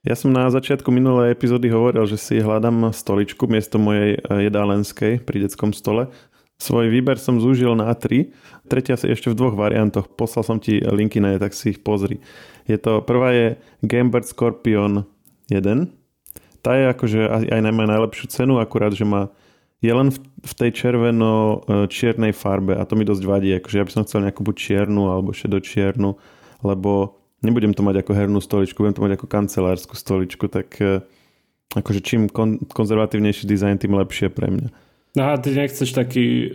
Ja 0.04 0.20
som 0.20 0.36
na 0.36 0.52
začiatku 0.52 0.92
minulej 0.92 1.32
epizódy 1.32 1.72
hovoril, 1.72 2.04
že 2.04 2.20
si 2.20 2.36
hľadám 2.44 2.92
stoličku 2.92 3.48
miesto 3.48 3.80
mojej 3.80 4.20
eh, 4.20 4.52
jedálenskej 4.52 5.24
pri 5.24 5.48
detskom 5.48 5.72
stole. 5.72 6.12
Svoj 6.60 6.92
výber 6.92 7.16
som 7.16 7.40
zúžil 7.40 7.72
na 7.72 7.88
tri. 7.96 8.36
Tretia 8.68 9.00
si 9.00 9.08
ešte 9.08 9.32
v 9.32 9.40
dvoch 9.40 9.56
variantoch. 9.56 10.12
Poslal 10.12 10.44
som 10.44 10.58
ti 10.60 10.84
linky 10.84 11.24
na 11.24 11.36
ne, 11.36 11.40
tak 11.40 11.56
si 11.56 11.72
ich 11.72 11.80
pozri. 11.80 12.20
Je 12.68 12.76
to, 12.76 13.00
prvá 13.00 13.32
je 13.32 13.48
Gamebird 13.80 14.28
Scorpion 14.28 15.08
1. 15.48 15.64
Tá 16.60 16.76
je 16.76 16.86
akože 16.92 17.22
aj 17.52 17.60
najmä 17.64 17.88
najlepšiu 17.88 18.28
cenu, 18.28 18.60
akurát, 18.60 18.92
že 18.92 19.08
má 19.08 19.32
je 19.84 19.92
len 19.92 20.12
v, 20.12 20.20
v 20.20 20.54
tej 20.56 20.84
červeno-čiernej 20.84 22.32
eh, 22.32 22.36
farbe 22.36 22.76
a 22.76 22.84
to 22.84 23.00
mi 23.00 23.08
dosť 23.08 23.24
vadí. 23.24 23.56
Akože 23.56 23.80
ja 23.80 23.88
by 23.88 23.92
som 23.96 24.04
chcel 24.04 24.28
nejakú 24.28 24.44
buď 24.44 24.56
čiernu 24.60 25.16
alebo 25.16 25.32
šedočiernu, 25.32 26.20
lebo 26.68 27.23
nebudem 27.44 27.76
to 27.76 27.84
mať 27.84 28.02
ako 28.02 28.12
hernú 28.16 28.40
stoličku, 28.40 28.82
budem 28.82 28.96
to 28.96 29.04
mať 29.04 29.14
ako 29.20 29.28
kancelárskú 29.28 29.94
stoličku, 30.00 30.48
tak 30.48 30.80
e, 30.80 31.04
akože 31.76 32.00
čím 32.00 32.32
kon, 32.32 32.58
konzervatívnejší 32.72 33.44
dizajn, 33.46 33.84
tým 33.84 33.94
lepšie 34.00 34.32
pre 34.32 34.48
mňa. 34.50 34.68
No 35.14 35.22
a 35.30 35.38
ty 35.38 35.54
nechceš 35.54 35.94
taký 35.94 36.50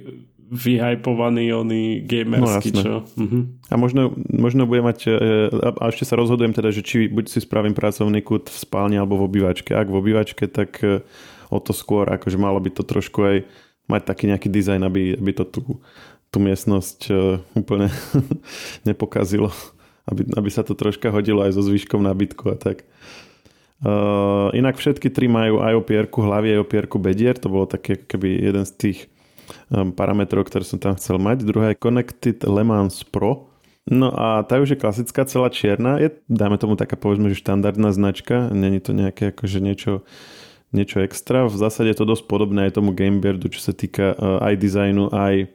vyhypovaný 0.49 1.53
oný 1.53 2.09
gamerský, 2.09 2.73
no, 2.73 2.81
čo? 2.81 2.93
Uh-huh. 3.05 3.53
A 3.69 3.77
možno, 3.77 4.17
možno 4.33 4.65
budem 4.65 4.89
mať, 4.89 4.99
e, 5.13 5.15
a 5.53 5.93
ešte 5.93 6.09
sa 6.09 6.17
rozhodujem 6.17 6.57
teda, 6.57 6.73
že 6.73 6.81
či 6.81 7.07
buď 7.13 7.29
si 7.29 7.45
spravím 7.45 7.77
pracovný 7.77 8.25
kút 8.25 8.49
v 8.49 8.57
spálni 8.57 8.97
alebo 8.97 9.21
v 9.21 9.29
obývačke. 9.29 9.77
Ak 9.77 9.93
v 9.93 10.01
obývačke, 10.01 10.49
tak 10.49 10.81
e, 10.81 11.05
o 11.53 11.59
to 11.61 11.77
skôr, 11.77 12.09
akože 12.09 12.41
malo 12.41 12.57
by 12.65 12.73
to 12.73 12.81
trošku 12.81 13.21
aj 13.29 13.37
mať 13.93 14.03
taký 14.09 14.25
nejaký 14.33 14.49
dizajn, 14.49 14.81
aby, 14.89 15.21
aby 15.21 15.33
to 15.37 15.45
tú, 15.45 15.61
tú 16.33 16.39
miestnosť 16.41 17.09
úplne 17.57 17.89
nepokazilo 18.89 19.53
aby, 20.09 20.25
aby 20.35 20.51
sa 20.51 20.65
to 20.65 20.73
troška 20.73 21.13
hodilo 21.13 21.45
aj 21.45 21.55
so 21.55 21.63
zvyškom 21.63 22.01
nábytku 22.01 22.45
a 22.49 22.57
tak. 22.57 22.89
Uh, 23.79 24.51
inak 24.59 24.75
všetky 24.75 25.07
tri 25.07 25.31
majú 25.31 25.63
aj 25.63 25.79
opierku 25.79 26.19
hlavy, 26.27 26.59
aj 26.59 26.67
opierku 26.67 26.99
bedier, 26.99 27.39
to 27.39 27.47
bolo 27.47 27.63
také 27.63 27.95
keby 27.95 28.27
jeden 28.43 28.67
z 28.67 28.73
tých 28.75 28.99
um, 29.71 29.95
parametrov, 29.95 30.51
ktoré 30.51 30.67
som 30.67 30.83
tam 30.83 30.99
chcel 30.99 31.23
mať. 31.23 31.47
Druhá 31.47 31.71
je 31.71 31.79
Connected 31.79 32.43
Le 32.43 32.67
Mans 32.67 33.07
Pro. 33.07 33.47
No 33.87 34.11
a 34.11 34.43
tá 34.43 34.59
už 34.59 34.75
je 34.75 34.83
klasická 34.83 35.25
celá 35.31 35.49
čierna, 35.49 35.97
je, 36.03 36.11
dáme 36.27 36.59
tomu 36.59 36.75
taká 36.75 36.99
povedzme, 36.99 37.31
že 37.31 37.41
štandardná 37.41 37.95
značka, 37.95 38.51
není 38.51 38.83
to 38.83 38.93
nejaké 38.93 39.31
akože 39.31 39.63
niečo, 39.63 40.03
niečo 40.75 41.01
extra. 41.01 41.47
V 41.47 41.55
zásade 41.55 41.95
je 41.95 42.03
to 42.03 42.11
dosť 42.11 42.27
podobné 42.27 42.69
aj 42.69 42.83
tomu 42.83 42.93
Gamebeardu, 42.93 43.47
čo 43.49 43.63
sa 43.63 43.71
týka 43.71 44.13
uh, 44.19 44.43
aj 44.43 44.55
dizajnu, 44.59 45.15
aj 45.15 45.55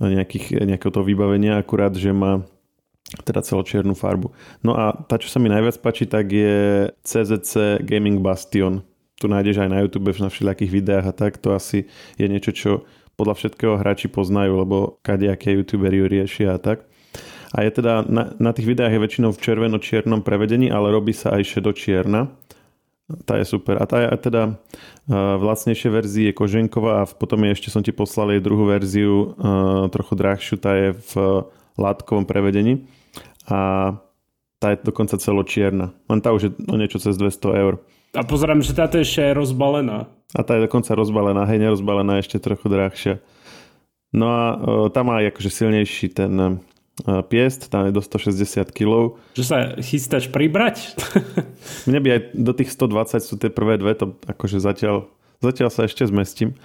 nejakých, 0.00 0.64
nejakého 0.64 0.92
toho 0.96 1.04
vybavenia, 1.04 1.60
akurát, 1.60 1.92
že 1.92 2.10
má 2.10 2.42
teda 3.10 3.42
celočiernu 3.42 3.98
farbu. 3.98 4.30
No 4.62 4.78
a 4.78 4.94
tá, 4.94 5.18
čo 5.18 5.26
sa 5.26 5.42
mi 5.42 5.50
najviac 5.50 5.82
páči, 5.82 6.06
tak 6.06 6.30
je 6.30 6.88
CZC 7.02 7.82
Gaming 7.82 8.22
Bastion. 8.22 8.86
Tu 9.18 9.26
nájdeš 9.26 9.60
aj 9.60 9.68
na 9.68 9.82
YouTube, 9.82 10.14
na 10.16 10.30
všelijakých 10.30 10.70
videách 10.70 11.06
a 11.10 11.12
tak. 11.12 11.36
To 11.42 11.52
asi 11.52 11.90
je 12.16 12.26
niečo, 12.30 12.54
čo 12.54 12.70
podľa 13.18 13.36
všetkého 13.36 13.76
hráči 13.76 14.08
poznajú, 14.08 14.56
lebo 14.56 14.96
kadejaké 15.04 15.52
youtuberi 15.52 16.00
ju 16.00 16.06
riešia 16.08 16.56
a 16.56 16.62
tak. 16.62 16.86
A 17.50 17.66
je 17.66 17.70
teda, 17.74 18.06
na, 18.06 18.30
na 18.38 18.54
tých 18.54 18.70
videách 18.70 18.94
je 18.94 19.02
väčšinou 19.02 19.30
v 19.34 19.42
červeno-čiernom 19.42 20.22
prevedení, 20.22 20.70
ale 20.70 20.94
robí 20.94 21.10
sa 21.10 21.34
aj 21.34 21.50
šedo-čierna. 21.50 22.30
Tá 23.26 23.42
je 23.42 23.44
super. 23.44 23.82
A 23.82 23.90
tá 23.90 24.06
je 24.06 24.30
teda 24.30 24.54
v 25.10 25.42
lacnejšej 25.42 25.90
verzii 25.90 26.24
je 26.30 26.38
koženková 26.38 27.02
a 27.02 27.08
potom 27.10 27.42
je, 27.42 27.58
ešte 27.58 27.74
som 27.74 27.82
ti 27.82 27.90
poslal 27.90 28.38
jej 28.38 28.40
druhú 28.40 28.70
verziu, 28.70 29.34
trochu 29.90 30.14
drahšiu, 30.14 30.54
tá 30.62 30.78
je 30.78 30.94
v 30.94 31.12
látkovom 31.74 32.22
prevedení 32.22 32.86
a 33.50 33.92
tá 34.60 34.76
je 34.76 34.78
dokonca 34.84 35.16
celočierna. 35.16 35.90
Len 36.06 36.20
tá 36.20 36.30
už 36.30 36.42
je 36.46 36.50
o 36.68 36.76
niečo 36.76 37.00
cez 37.00 37.16
200 37.16 37.60
eur. 37.60 37.74
A 38.12 38.22
pozerám, 38.22 38.60
že 38.60 38.76
táto 38.76 39.00
ešte 39.00 39.24
je 39.24 39.32
rozbalená. 39.34 40.06
A 40.34 40.40
tá 40.46 40.58
je 40.58 40.66
dokonca 40.66 40.94
rozbalená, 40.94 41.42
hej, 41.46 41.58
nerozbalená, 41.58 42.22
ešte 42.22 42.38
trochu 42.38 42.70
drahšia. 42.70 43.18
No 44.10 44.26
a 44.30 44.42
o, 44.54 44.90
tam 44.90 45.10
má 45.10 45.22
akože 45.22 45.50
silnejší 45.50 46.10
ten 46.10 46.34
o, 46.34 46.46
piest, 47.30 47.70
tam 47.70 47.86
je 47.86 47.94
do 47.94 48.02
160 48.02 48.74
kg. 48.74 49.14
Že 49.38 49.44
sa 49.46 49.56
chystáš 49.78 50.26
pribrať? 50.30 50.98
Mne 51.88 51.98
by 52.02 52.08
aj 52.10 52.20
do 52.34 52.52
tých 52.54 52.74
120 52.74 53.22
sú 53.22 53.34
tie 53.38 53.50
prvé 53.50 53.78
dve, 53.78 53.94
to 53.94 54.18
akože 54.26 54.58
zatiaľ, 54.58 55.06
zatiaľ 55.38 55.70
sa 55.70 55.86
ešte 55.86 56.02
zmestím 56.06 56.58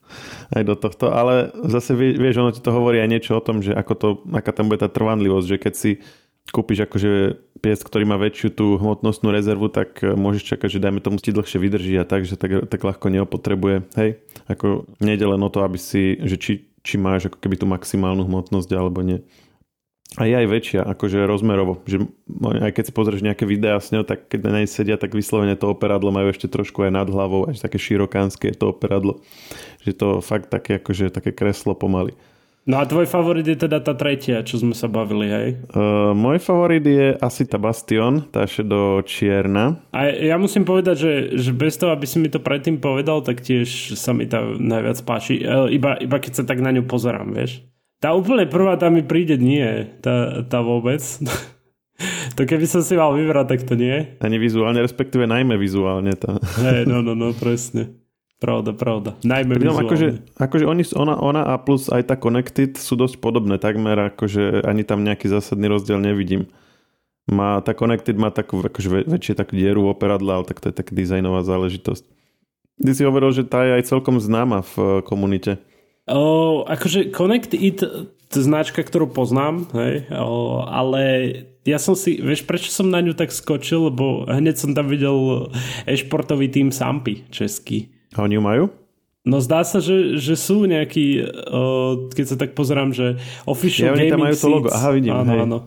aj 0.56 0.62
do 0.68 0.76
tohto, 0.76 1.08
ale 1.12 1.48
zase 1.64 1.96
vieš, 1.96 2.44
ono 2.44 2.52
ti 2.52 2.60
to 2.60 2.72
hovorí 2.72 3.00
aj 3.00 3.08
niečo 3.08 3.32
o 3.40 3.44
tom, 3.44 3.64
že 3.64 3.72
ako 3.72 3.92
to, 3.96 4.08
aká 4.36 4.52
tam 4.52 4.68
bude 4.68 4.84
tá 4.84 4.92
trvanlivosť, 4.92 5.46
že 5.48 5.56
keď 5.56 5.74
si 5.76 5.90
kúpiš 6.48 6.88
akože 6.88 7.38
pies, 7.60 7.80
ktorý 7.84 8.08
má 8.08 8.16
väčšiu 8.16 8.48
tú 8.56 8.66
hmotnostnú 8.80 9.28
rezervu, 9.30 9.68
tak 9.68 10.00
e, 10.00 10.16
môžeš 10.16 10.56
čakať, 10.56 10.68
že 10.80 10.82
dajme 10.82 11.04
tomu 11.04 11.20
ti 11.20 11.30
dlhšie 11.30 11.60
vydrží 11.60 11.94
a 12.00 12.08
tak, 12.08 12.24
že 12.24 12.40
tak, 12.40 12.66
tak 12.66 12.80
ľahko 12.80 13.06
neopotrebuje. 13.12 13.86
Hej, 13.94 14.24
ako 14.48 14.88
nejde 14.98 15.28
len 15.28 15.40
o 15.44 15.52
to, 15.52 15.60
aby 15.62 15.76
si, 15.76 16.16
že 16.24 16.40
či, 16.40 16.52
či 16.80 16.96
máš 16.96 17.28
ako 17.28 17.38
keby 17.38 17.60
tú 17.60 17.66
maximálnu 17.68 18.24
hmotnosť 18.24 18.70
alebo 18.72 19.04
nie. 19.04 19.20
A 20.18 20.26
je 20.26 20.34
aj 20.34 20.48
väčšia, 20.50 20.80
akože 20.82 21.22
rozmerovo. 21.22 21.86
Že 21.86 22.10
aj 22.42 22.74
keď 22.74 22.84
si 22.90 22.96
pozrieš 22.96 23.22
nejaké 23.22 23.46
videá 23.46 23.78
s 23.78 23.94
ňou, 23.94 24.02
tak 24.02 24.26
keď 24.26 24.40
na 24.42 24.52
nej 24.58 24.66
sedia, 24.66 24.98
tak 24.98 25.14
vyslovene 25.14 25.54
to 25.54 25.70
operadlo 25.70 26.10
majú 26.10 26.34
ešte 26.34 26.50
trošku 26.50 26.82
aj 26.82 26.90
nad 26.90 27.06
hlavou, 27.06 27.46
až 27.46 27.62
také 27.62 27.78
širokánske 27.78 28.50
je 28.50 28.56
to 28.58 28.74
operadlo. 28.74 29.22
Že 29.86 29.92
to 29.94 30.08
fakt 30.18 30.50
také, 30.50 30.82
akože 30.82 31.14
také 31.14 31.30
kreslo 31.30 31.78
pomaly. 31.78 32.18
No 32.70 32.78
a 32.78 32.86
tvoj 32.86 33.10
favorit 33.10 33.42
je 33.42 33.58
teda 33.58 33.82
tá 33.82 33.98
tretia, 33.98 34.46
čo 34.46 34.62
sme 34.62 34.78
sa 34.78 34.86
bavili, 34.86 35.26
hej? 35.26 35.48
Uh, 35.74 36.14
môj 36.14 36.38
favorit 36.38 36.86
je 36.86 37.18
asi 37.18 37.42
tá 37.42 37.58
Bastion, 37.58 38.30
tá 38.30 38.46
do 38.62 39.02
čierna. 39.02 39.82
A 39.90 40.06
ja 40.06 40.38
musím 40.38 40.62
povedať, 40.62 40.96
že, 41.02 41.12
že 41.34 41.50
bez 41.50 41.74
toho, 41.74 41.90
aby 41.90 42.06
si 42.06 42.22
mi 42.22 42.30
to 42.30 42.38
predtým 42.38 42.78
povedal, 42.78 43.26
tak 43.26 43.42
tiež 43.42 43.98
sa 43.98 44.14
mi 44.14 44.30
tá 44.30 44.46
najviac 44.46 45.02
páči. 45.02 45.42
Uh, 45.42 45.66
iba, 45.66 45.98
iba 45.98 46.22
keď 46.22 46.32
sa 46.38 46.44
tak 46.46 46.62
na 46.62 46.70
ňu 46.70 46.86
pozerám, 46.86 47.34
vieš? 47.34 47.66
Tá 47.98 48.14
úplne 48.14 48.46
prvá 48.46 48.78
tá 48.78 48.86
mi 48.86 49.02
príde 49.02 49.34
nie, 49.34 49.90
tá, 49.98 50.46
tá 50.46 50.62
vôbec. 50.62 51.02
to 52.38 52.42
keby 52.46 52.70
som 52.70 52.86
si 52.86 52.94
mal 52.94 53.10
vybrať, 53.18 53.46
tak 53.50 53.60
to 53.66 53.74
nie. 53.74 54.14
Ani 54.22 54.38
vizuálne, 54.38 54.78
respektíve 54.78 55.26
najmä 55.26 55.58
vizuálne. 55.58 56.14
Tá. 56.14 56.38
Hej, 56.62 56.86
no, 56.86 57.02
no, 57.02 57.18
no, 57.18 57.34
presne. 57.42 57.99
Pravda, 58.40 58.72
pravda. 58.72 59.10
Najmä 59.20 59.60
Pritom 59.60 59.84
akože, 59.84 60.08
akože 60.40 60.64
oni, 60.64 60.84
ona, 60.96 61.14
ona 61.20 61.42
a 61.44 61.60
plus 61.60 61.92
aj 61.92 62.08
tá 62.08 62.16
Connected 62.16 62.72
sú 62.80 62.96
dosť 62.96 63.20
podobné, 63.20 63.60
takmer 63.60 64.16
akože 64.16 64.64
ani 64.64 64.80
tam 64.80 65.04
nejaký 65.04 65.28
zásadný 65.28 65.68
rozdiel 65.68 66.00
nevidím. 66.00 66.48
Má, 67.28 67.60
tá 67.60 67.76
Connected 67.76 68.16
má 68.16 68.32
takú 68.32 68.64
akože 68.64 69.04
väčšie 69.04 69.36
takú 69.36 69.60
dieru 69.60 69.84
v 69.84 69.92
operadle, 69.92 70.40
ale 70.40 70.48
tak 70.48 70.64
to 70.64 70.72
je 70.72 70.74
taká 70.74 70.96
dizajnová 70.96 71.44
záležitosť. 71.44 72.08
Ty 72.80 72.90
si 72.96 73.04
hovoril, 73.04 73.28
že 73.36 73.44
tá 73.44 73.60
je 73.68 73.76
aj 73.76 73.92
celkom 73.92 74.16
známa 74.16 74.64
v 74.72 74.74
eh, 74.80 74.88
komunite. 75.04 75.60
O, 76.08 76.64
akože 76.64 77.12
Connect 77.12 77.52
It 77.52 77.84
značka, 78.32 78.80
ktorú 78.80 79.12
poznám, 79.12 79.68
hej, 79.76 80.08
o, 80.16 80.64
ale 80.64 81.02
ja 81.68 81.76
som 81.76 81.92
si, 81.92 82.24
vieš, 82.24 82.48
prečo 82.48 82.72
som 82.72 82.88
na 82.88 83.04
ňu 83.04 83.12
tak 83.12 83.36
skočil, 83.36 83.92
lebo 83.92 84.24
hneď 84.24 84.56
som 84.56 84.72
tam 84.72 84.88
videl 84.88 85.52
e-športový 85.84 86.48
tým 86.48 86.72
Sampy 86.72 87.28
český. 87.28 87.99
A 88.16 88.26
oni 88.26 88.36
ju 88.38 88.42
majú? 88.42 88.64
No 89.20 89.36
zdá 89.44 89.60
sa, 89.68 89.84
že, 89.84 90.16
že 90.16 90.32
sú 90.32 90.64
nejakí, 90.64 91.20
uh, 91.20 92.08
keď 92.10 92.24
sa 92.24 92.36
tak 92.40 92.56
pozerám, 92.56 92.96
že 92.96 93.20
official 93.44 93.92
ja, 93.92 94.00
oni 94.00 94.08
tam 94.08 94.24
majú 94.24 94.36
to 94.36 94.48
logo. 94.48 94.68
Aha, 94.72 94.90
vidím. 94.96 95.12
Áno, 95.12 95.32
hej. 95.36 95.40
áno. 95.44 95.58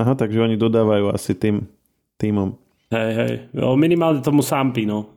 Aha, 0.00 0.16
takže 0.16 0.40
oni 0.40 0.56
dodávajú 0.56 1.12
asi 1.12 1.36
tým 1.36 1.68
týmom. 2.16 2.56
Hej, 2.88 3.10
hej. 3.12 3.34
Minimálne 3.76 4.24
tomu 4.24 4.40
Sampy, 4.40 4.88
no. 4.88 5.12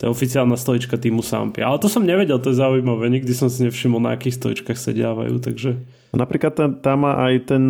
To 0.00 0.08
je 0.08 0.10
oficiálna 0.12 0.60
stolička 0.60 1.00
týmu 1.00 1.24
Sampy. 1.24 1.64
Ale 1.64 1.80
to 1.80 1.88
som 1.88 2.04
nevedel, 2.04 2.36
to 2.36 2.52
je 2.52 2.60
zaujímavé. 2.60 3.08
Nikdy 3.08 3.32
som 3.32 3.48
si 3.48 3.64
nevšimol, 3.64 4.00
na 4.04 4.12
akých 4.12 4.36
stoličkách 4.36 4.76
sediavajú, 4.76 5.40
takže... 5.40 5.80
Napríklad 6.12 6.52
tam, 6.52 6.70
tam 6.84 7.08
má 7.08 7.16
aj 7.16 7.34
ten, 7.48 7.64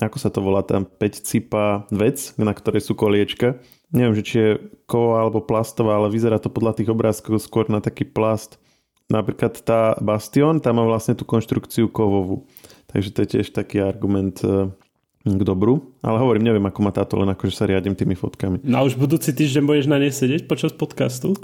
ako 0.00 0.16
sa 0.16 0.32
to 0.32 0.40
volá, 0.40 0.64
tam 0.64 0.88
5 0.88 1.28
cipa 1.28 1.84
vec, 1.92 2.32
na 2.40 2.56
ktorej 2.56 2.80
sú 2.80 2.96
koliečka 2.96 3.60
neviem, 3.94 4.18
že 4.18 4.26
či 4.26 4.36
je 4.36 4.50
kovová 4.90 5.24
alebo 5.24 5.40
plastová, 5.40 5.96
ale 5.96 6.10
vyzerá 6.10 6.42
to 6.42 6.50
podľa 6.50 6.82
tých 6.82 6.90
obrázkov 6.90 7.38
skôr 7.38 7.70
na 7.70 7.78
taký 7.78 8.04
plast. 8.04 8.58
Napríklad 9.06 9.62
tá 9.62 9.94
Bastion, 10.02 10.58
tam 10.58 10.82
má 10.82 10.84
vlastne 10.84 11.14
tú 11.14 11.22
konštrukciu 11.22 11.86
kovovú. 11.88 12.50
Takže 12.90 13.14
to 13.14 13.18
je 13.22 13.28
tiež 13.38 13.54
taký 13.54 13.78
argument 13.84 14.40
e, 14.42 14.72
k 15.24 15.42
dobru. 15.44 15.94
Ale 16.02 16.18
hovorím, 16.18 16.50
neviem, 16.50 16.64
ako 16.66 16.80
má 16.82 16.90
táto, 16.90 17.20
len 17.20 17.30
akože 17.30 17.54
sa 17.54 17.68
riadím 17.68 17.94
tými 17.94 18.16
fotkami. 18.16 18.64
No 18.64 18.80
a 18.80 18.86
už 18.86 18.96
budúci 18.96 19.30
týždeň 19.30 19.62
budeš 19.64 19.86
na 19.86 20.00
nej 20.00 20.10
sedieť 20.10 20.48
počas 20.48 20.72
podcastu? 20.72 21.36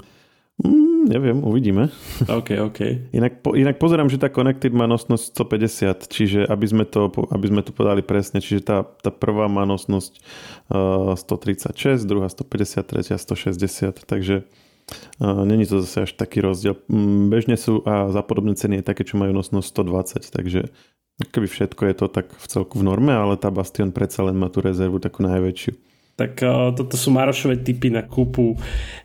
Mm, 0.65 0.91
Mm, 1.01 1.09
neviem, 1.09 1.37
uvidíme. 1.43 1.89
OK, 2.29 2.49
OK. 2.61 2.79
Inak, 3.17 3.41
po, 3.41 3.57
inak 3.57 3.81
pozerám, 3.81 4.09
že 4.09 4.21
tá 4.21 4.29
Connected 4.29 4.69
má 4.69 4.85
nosnosť 4.85 5.33
150, 5.33 6.13
čiže 6.13 6.39
aby 6.45 6.65
sme 6.69 6.85
to, 6.85 7.09
aby 7.33 7.49
sme 7.49 7.61
to 7.65 7.73
podali 7.73 8.05
presne, 8.05 8.37
čiže 8.37 8.61
tá, 8.61 8.85
tá 8.85 9.09
prvá 9.09 9.49
má 9.49 9.65
nosnosť 9.65 10.21
uh, 10.69 11.17
136, 11.17 12.05
druhá 12.05 12.29
150, 12.29 12.85
tretia 12.85 13.17
160, 13.17 14.05
takže 14.05 14.45
uh, 14.45 15.41
není 15.41 15.65
to 15.65 15.81
zase 15.81 16.05
až 16.05 16.11
taký 16.13 16.45
rozdiel. 16.45 16.77
Um, 16.85 17.33
bežne 17.33 17.57
sú 17.57 17.81
a 17.89 18.13
za 18.13 18.21
podobné 18.21 18.53
ceny 18.53 18.81
je 18.81 18.85
také, 18.85 19.01
čo 19.01 19.17
majú 19.17 19.33
nosnosť 19.33 19.67
120, 19.73 20.29
takže 20.29 20.61
keby 21.33 21.47
všetko 21.49 21.81
je 21.89 21.95
to 21.97 22.05
tak 22.13 22.29
v 22.29 22.45
celku 22.45 22.77
v 22.77 22.85
norme, 22.85 23.13
ale 23.13 23.41
tá 23.41 23.49
Bastion 23.49 23.89
predsa 23.89 24.21
len 24.21 24.37
má 24.37 24.53
tú 24.53 24.61
rezervu 24.61 25.01
takú 25.01 25.25
najväčšiu. 25.25 25.90
Tak 26.21 26.37
uh, 26.45 26.69
toto 26.77 26.93
sú 26.93 27.09
Marošové 27.09 27.65
typy 27.65 27.89
na 27.89 28.05
kúpu 28.05 28.53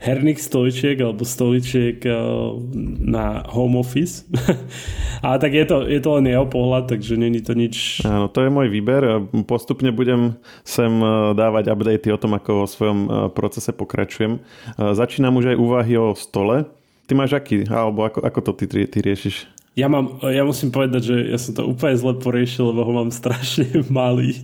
herných 0.04 0.36
stoličiek 0.36 1.00
alebo 1.00 1.24
stoličiek 1.24 2.04
uh, 2.04 2.52
na 3.00 3.40
home 3.48 3.80
office. 3.80 4.28
Ale 5.24 5.40
tak 5.40 5.56
je 5.56 5.64
to, 5.64 5.88
je 5.88 6.00
to 6.04 6.10
len 6.20 6.28
jeho 6.28 6.44
pohľad, 6.44 6.92
takže 6.92 7.16
není 7.16 7.40
to 7.40 7.56
nič... 7.56 8.04
Áno, 8.04 8.28
to 8.28 8.44
je 8.44 8.52
môj 8.52 8.68
výber. 8.68 9.24
Postupne 9.48 9.88
budem 9.96 10.36
sem 10.60 10.92
dávať 11.32 11.72
updaty 11.72 12.12
o 12.12 12.20
tom, 12.20 12.36
ako 12.36 12.62
vo 12.62 12.66
svojom 12.68 12.98
procese 13.32 13.72
pokračujem. 13.72 14.38
Začínam 14.76 15.40
už 15.40 15.56
aj 15.56 15.56
úvahy 15.56 15.96
o 15.96 16.12
stole. 16.12 16.68
Ty 17.08 17.12
máš 17.16 17.32
aký? 17.32 17.64
Alebo 17.70 18.04
ako, 18.04 18.20
ako 18.22 18.40
to 18.44 18.52
ty, 18.60 18.86
ty 18.86 18.98
riešiš? 19.00 19.55
Ja, 19.76 19.92
mám, 19.92 20.24
ja 20.24 20.40
musím 20.40 20.72
povedať, 20.72 21.12
že 21.12 21.16
ja 21.28 21.36
som 21.36 21.52
to 21.52 21.68
úplne 21.68 22.00
zle 22.00 22.16
poriešil, 22.16 22.72
lebo 22.72 22.80
ho 22.80 22.92
mám 22.96 23.12
strašne 23.20 23.84
malý 23.92 24.40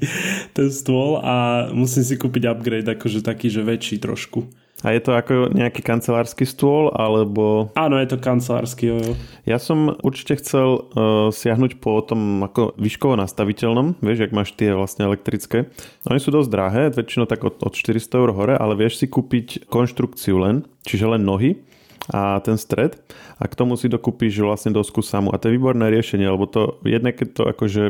ten 0.52 0.68
stôl 0.68 1.24
a 1.24 1.68
musím 1.72 2.04
si 2.04 2.20
kúpiť 2.20 2.52
upgrade, 2.52 2.84
akože 2.84 3.24
taký, 3.24 3.48
že 3.48 3.64
väčší 3.64 3.96
trošku. 3.96 4.44
A 4.82 4.92
je 4.92 5.00
to 5.00 5.14
ako 5.14 5.54
nejaký 5.54 5.78
kancelársky 5.78 6.42
stôl, 6.42 6.90
alebo... 6.90 7.70
Áno, 7.78 8.02
je 8.02 8.12
to 8.12 8.18
kancelársky, 8.18 8.90
jo, 8.90 8.98
jo. 8.98 9.12
Ja 9.46 9.62
som 9.62 9.94
určite 10.02 10.42
chcel 10.42 10.68
uh, 10.74 11.30
siahnuť 11.30 11.78
po 11.78 12.02
tom 12.02 12.42
ako 12.42 12.74
výškovo 12.76 13.14
nastaviteľnom, 13.14 14.02
vieš, 14.02 14.26
ak 14.26 14.34
máš 14.34 14.50
tie 14.58 14.74
vlastne 14.74 15.06
elektrické. 15.06 15.70
Oni 16.10 16.18
sú 16.18 16.34
dosť 16.34 16.50
drahé, 16.50 16.82
väčšinou 16.90 17.30
tak 17.30 17.46
od, 17.46 17.62
od 17.62 17.72
400 17.72 18.20
eur 18.20 18.30
hore, 18.34 18.54
ale 18.58 18.74
vieš 18.74 19.00
si 19.00 19.06
kúpiť 19.06 19.70
konštrukciu 19.70 20.42
len, 20.42 20.66
čiže 20.82 21.06
len 21.14 21.22
nohy 21.22 21.62
a 22.10 22.42
ten 22.42 22.58
stred 22.58 22.98
a 23.38 23.44
k 23.46 23.54
tomu 23.54 23.78
si 23.78 23.86
dokúpiš 23.86 24.42
vlastne 24.42 24.74
dosku 24.74 25.04
samú. 25.04 25.30
A 25.30 25.38
to 25.38 25.46
je 25.50 25.54
výborné 25.54 25.86
riešenie, 25.92 26.26
lebo 26.26 26.50
to 26.50 26.82
jedné, 26.82 27.14
keď 27.14 27.28
to 27.30 27.42
akože 27.46 27.84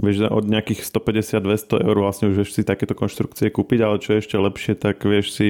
vieš, 0.00 0.24
od 0.30 0.44
nejakých 0.48 0.80
150-200 0.80 1.84
eur 1.84 1.96
vlastne 1.98 2.30
už 2.30 2.44
vieš 2.44 2.56
si 2.56 2.62
takéto 2.64 2.96
konštrukcie 2.96 3.52
kúpiť, 3.52 3.80
ale 3.84 4.00
čo 4.00 4.16
je 4.16 4.20
ešte 4.24 4.36
lepšie, 4.38 4.72
tak 4.78 5.02
vieš 5.04 5.34
si 5.34 5.46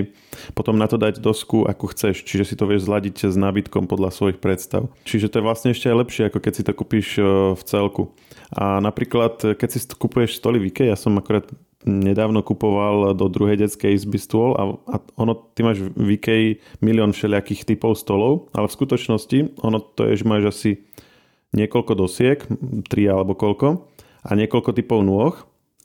potom 0.57 0.75
na 0.75 0.91
to 0.91 0.99
dať 0.99 1.23
dosku, 1.23 1.69
ako 1.69 1.93
chceš. 1.95 2.25
Čiže 2.25 2.45
si 2.49 2.55
to 2.59 2.67
vieš 2.67 2.89
zladiť 2.89 3.31
s 3.31 3.37
nábytkom 3.37 3.87
podľa 3.87 4.11
svojich 4.11 4.43
predstav. 4.43 4.91
Čiže 5.07 5.31
to 5.31 5.39
je 5.39 5.47
vlastne 5.47 5.71
ešte 5.71 5.87
aj 5.93 5.97
lepšie, 6.03 6.23
ako 6.29 6.39
keď 6.41 6.53
si 6.55 6.63
to 6.67 6.73
kúpiš 6.75 7.09
e, 7.21 7.23
v 7.55 7.63
celku. 7.63 8.03
A 8.49 8.81
napríklad, 8.81 9.61
keď 9.61 9.69
si 9.69 9.79
kupuješ 9.85 10.41
stoly 10.41 10.57
v 10.57 10.73
IKEA, 10.73 10.97
ja 10.97 10.97
som 10.97 11.13
akorát 11.21 11.45
nedávno 11.87 12.43
kupoval 12.43 13.15
do 13.15 13.31
druhej 13.31 13.61
detskej 13.63 13.95
izby 13.95 14.19
stôl 14.19 14.59
a, 14.59 14.63
a 14.91 14.97
ono, 15.15 15.39
ty 15.55 15.63
máš 15.63 15.87
v 15.95 16.19
IKEA 16.19 16.59
milión 16.83 17.15
všelijakých 17.15 17.75
typov 17.75 17.95
stolov, 17.95 18.51
ale 18.51 18.67
v 18.67 18.77
skutočnosti 18.77 19.39
ono 19.63 19.79
to 19.79 20.11
je, 20.11 20.19
že 20.19 20.25
máš 20.27 20.45
asi 20.51 20.71
niekoľko 21.55 21.93
dosiek, 21.95 22.39
tri 22.91 23.07
alebo 23.07 23.39
koľko, 23.39 23.89
a 24.27 24.31
niekoľko 24.35 24.71
typov 24.75 25.01
nôh 25.07 25.35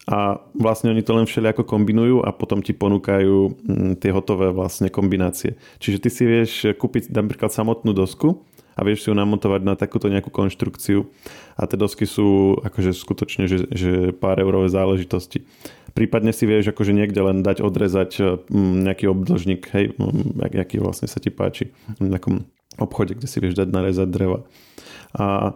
a 0.03 0.43
vlastne 0.51 0.91
oni 0.91 0.99
to 0.99 1.15
len 1.15 1.23
všelijako 1.23 1.63
kombinujú 1.63 2.27
a 2.27 2.35
potom 2.35 2.59
ti 2.59 2.75
ponúkajú 2.75 3.35
mm, 3.55 4.03
tie 4.03 4.11
hotové 4.11 4.51
vlastne 4.51 4.91
kombinácie. 4.91 5.55
Čiže 5.79 6.01
ty 6.03 6.09
si 6.11 6.23
vieš 6.27 6.51
kúpiť 6.75 7.07
napríklad 7.15 7.55
samotnú 7.55 7.95
dosku 7.95 8.43
a 8.75 8.83
vieš 8.83 9.05
si 9.05 9.07
ju 9.07 9.15
namontovať 9.15 9.61
na 9.63 9.79
takúto 9.79 10.11
nejakú 10.11 10.27
konštrukciu 10.27 11.07
a 11.55 11.63
tie 11.69 11.77
dosky 11.79 12.03
sú 12.03 12.59
akože 12.59 12.91
skutočne 12.91 13.47
že, 13.47 13.63
že 13.71 14.11
pár 14.11 14.43
eurové 14.43 14.67
záležitosti. 14.67 15.47
Prípadne 15.93 16.33
si 16.33 16.49
vieš 16.49 16.73
akože 16.73 16.93
niekde 16.93 17.21
len 17.21 17.45
dať 17.45 17.61
odrezať 17.61 18.43
mm, 18.49 18.89
nejaký 18.89 19.05
obdĺžnik, 19.13 19.61
hej, 19.77 19.85
aký 20.41 20.81
vlastne 20.81 21.05
sa 21.05 21.21
ti 21.21 21.29
páči 21.29 21.69
v 22.01 22.09
nejakom 22.09 22.49
obchode, 22.81 23.13
kde 23.13 23.29
si 23.29 23.37
vieš 23.37 23.53
dať 23.53 23.69
narezať 23.69 24.09
dreva. 24.09 24.41
A 25.13 25.53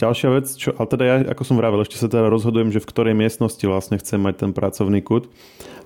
ďalšia 0.00 0.28
vec, 0.32 0.46
čo, 0.56 0.72
ale 0.76 0.88
teda 0.88 1.04
ja, 1.04 1.16
ako 1.28 1.42
som 1.44 1.56
vravel, 1.60 1.84
ešte 1.84 2.00
sa 2.00 2.08
teda 2.08 2.32
rozhodujem, 2.32 2.72
že 2.72 2.80
v 2.80 2.88
ktorej 2.88 3.14
miestnosti 3.16 3.60
vlastne 3.68 4.00
chcem 4.00 4.20
mať 4.20 4.48
ten 4.48 4.50
pracovný 4.56 5.04
kút. 5.04 5.28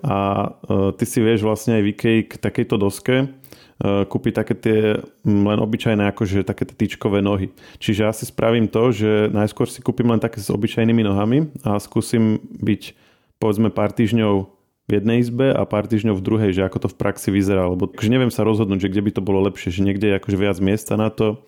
A 0.07 0.51
uh, 0.51 0.95
ty 0.95 1.05
si 1.07 1.19
vieš 1.19 1.43
vlastne 1.43 1.79
aj 1.79 1.83
v 1.83 1.91
IKEA 1.95 2.27
k 2.27 2.33
takejto 2.39 2.77
doske 2.77 3.17
uh, 3.27 4.05
kúpiť 4.07 4.33
také 4.35 4.55
tie 4.55 4.79
len 5.25 5.59
obyčajné 5.59 6.11
akože 6.15 6.47
také 6.47 6.67
tie 6.67 6.77
tyčkové 6.87 7.23
nohy. 7.23 7.51
Čiže 7.83 8.01
ja 8.07 8.13
si 8.15 8.27
spravím 8.27 8.71
to, 8.71 8.95
že 8.95 9.33
najskôr 9.35 9.67
si 9.67 9.83
kúpim 9.83 10.07
len 10.07 10.23
také 10.23 10.39
s 10.39 10.53
obyčajnými 10.53 11.03
nohami 11.03 11.39
a 11.67 11.81
skúsim 11.83 12.39
byť 12.63 13.04
povedzme 13.45 13.69
pár 13.69 13.93
týždňov 13.93 14.49
v 14.89 14.91
jednej 14.97 15.21
izbe 15.21 15.53
a 15.53 15.69
pár 15.69 15.85
týždňov 15.85 16.17
v 16.17 16.25
druhej, 16.25 16.51
že 16.57 16.65
ako 16.65 16.89
to 16.89 16.89
v 16.89 16.97
praxi 16.97 17.29
vyzerá, 17.29 17.69
lebo 17.69 17.93
že 17.93 18.09
neviem 18.09 18.33
sa 18.33 18.41
rozhodnúť, 18.41 18.89
že 18.89 18.93
kde 18.97 19.05
by 19.05 19.11
to 19.13 19.21
bolo 19.21 19.45
lepšie, 19.45 19.69
že 19.69 19.85
niekde 19.85 20.09
je 20.09 20.17
akože 20.17 20.37
viac 20.41 20.57
miesta 20.65 20.97
na 20.97 21.13
to. 21.13 21.45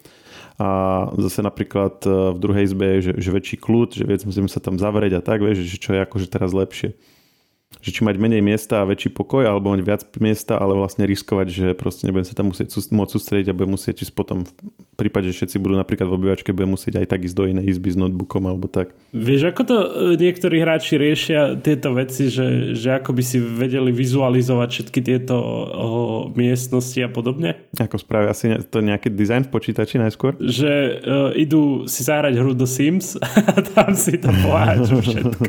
A 0.56 0.68
zase 1.20 1.44
napríklad 1.44 2.00
e, 2.04 2.32
v 2.32 2.38
druhej 2.40 2.64
izbe 2.64 2.84
je 2.96 2.98
že, 3.00 3.12
že 3.20 3.28
väčší 3.32 3.56
kľud, 3.60 3.96
že 3.96 4.04
viac 4.08 4.24
musím 4.24 4.48
sa 4.48 4.60
tam 4.60 4.80
zavrieť 4.80 5.20
a 5.20 5.24
tak, 5.24 5.44
vieš, 5.44 5.68
že 5.68 5.76
čo 5.76 5.96
je 5.96 6.00
akože 6.04 6.32
teraz 6.32 6.52
lepšie 6.52 6.96
že 7.86 7.94
či 7.94 8.02
mať 8.02 8.18
menej 8.18 8.42
miesta 8.42 8.82
a 8.82 8.88
väčší 8.88 9.14
pokoj, 9.14 9.46
alebo 9.46 9.70
mať 9.70 9.82
viac 9.86 10.02
miesta, 10.18 10.58
ale 10.58 10.74
vlastne 10.74 11.06
riskovať, 11.06 11.46
že 11.46 11.66
proste 11.78 12.10
nebudem 12.10 12.26
sa 12.26 12.34
tam 12.34 12.50
musieť 12.50 12.74
môcť 12.74 13.12
sústrediť 13.14 13.46
a 13.50 13.56
budem 13.56 13.78
musieť 13.78 14.02
ísť 14.02 14.14
potom 14.14 14.42
v 14.42 14.52
prípade, 14.98 15.30
že 15.30 15.44
všetci 15.44 15.62
budú 15.62 15.78
napríklad 15.78 16.08
v 16.08 16.16
obývačke, 16.18 16.50
budem 16.50 16.74
musieť 16.74 17.04
aj 17.04 17.06
tak 17.14 17.22
ísť 17.28 17.36
do 17.36 17.44
inej 17.46 17.76
izby 17.76 17.94
s 17.94 17.98
notebookom 18.00 18.48
alebo 18.48 18.66
tak. 18.66 18.96
Vieš, 19.12 19.54
ako 19.54 19.62
to 19.62 19.76
e, 19.76 19.88
niektorí 20.18 20.56
hráči 20.64 20.96
riešia 20.96 21.60
tieto 21.60 21.92
veci, 21.92 22.32
že, 22.32 22.72
že 22.72 22.96
ako 22.96 23.12
by 23.12 23.22
si 23.22 23.38
vedeli 23.38 23.92
vizualizovať 23.92 24.68
všetky 24.72 25.00
tieto 25.04 25.36
o, 25.36 25.54
miestnosti 26.32 26.96
a 27.04 27.12
podobne? 27.12 27.60
Ako 27.76 28.00
spravia 28.00 28.32
asi 28.32 28.56
to 28.66 28.80
nejaký 28.80 29.12
dizajn 29.12 29.46
v 29.46 29.52
počítači 29.52 30.00
najskôr? 30.00 30.40
Že 30.40 30.72
uh, 30.72 31.30
idú 31.36 31.84
si 31.86 32.02
zahrať 32.02 32.40
hru 32.40 32.56
do 32.56 32.64
Sims 32.64 33.20
a 33.52 33.62
tam 33.62 33.92
si 33.92 34.16
to 34.16 34.32
poháču 34.32 34.96
všetko. 35.04 35.44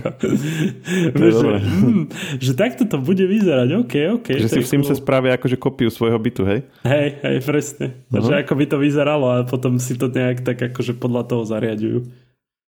je 1.23 1.31
že, 1.31 1.49
mm, 1.63 2.06
že 2.37 2.51
takto 2.55 2.87
to 2.87 2.97
bude 2.99 3.21
vyzerať, 3.21 3.69
OK, 3.83 3.93
OK. 4.21 4.27
Že 4.37 4.49
si 4.49 4.61
v 4.63 4.69
Simse 4.69 4.93
spravia 4.95 5.35
akože 5.35 5.59
kopiu 5.59 5.91
svojho 5.91 6.17
bytu, 6.17 6.43
hej? 6.47 6.59
Hej, 6.83 7.07
hej, 7.21 7.37
presne. 7.43 7.85
Uh-huh. 8.09 8.23
Že 8.23 8.33
ako 8.43 8.53
by 8.57 8.65
to 8.67 8.77
vyzeralo 8.79 9.27
a 9.31 9.37
potom 9.43 9.77
si 9.77 9.95
to 9.95 10.11
nejak 10.11 10.43
tak 10.43 10.59
akože 10.59 10.95
podľa 10.97 11.23
toho 11.27 11.43
zariadujú. 11.43 11.99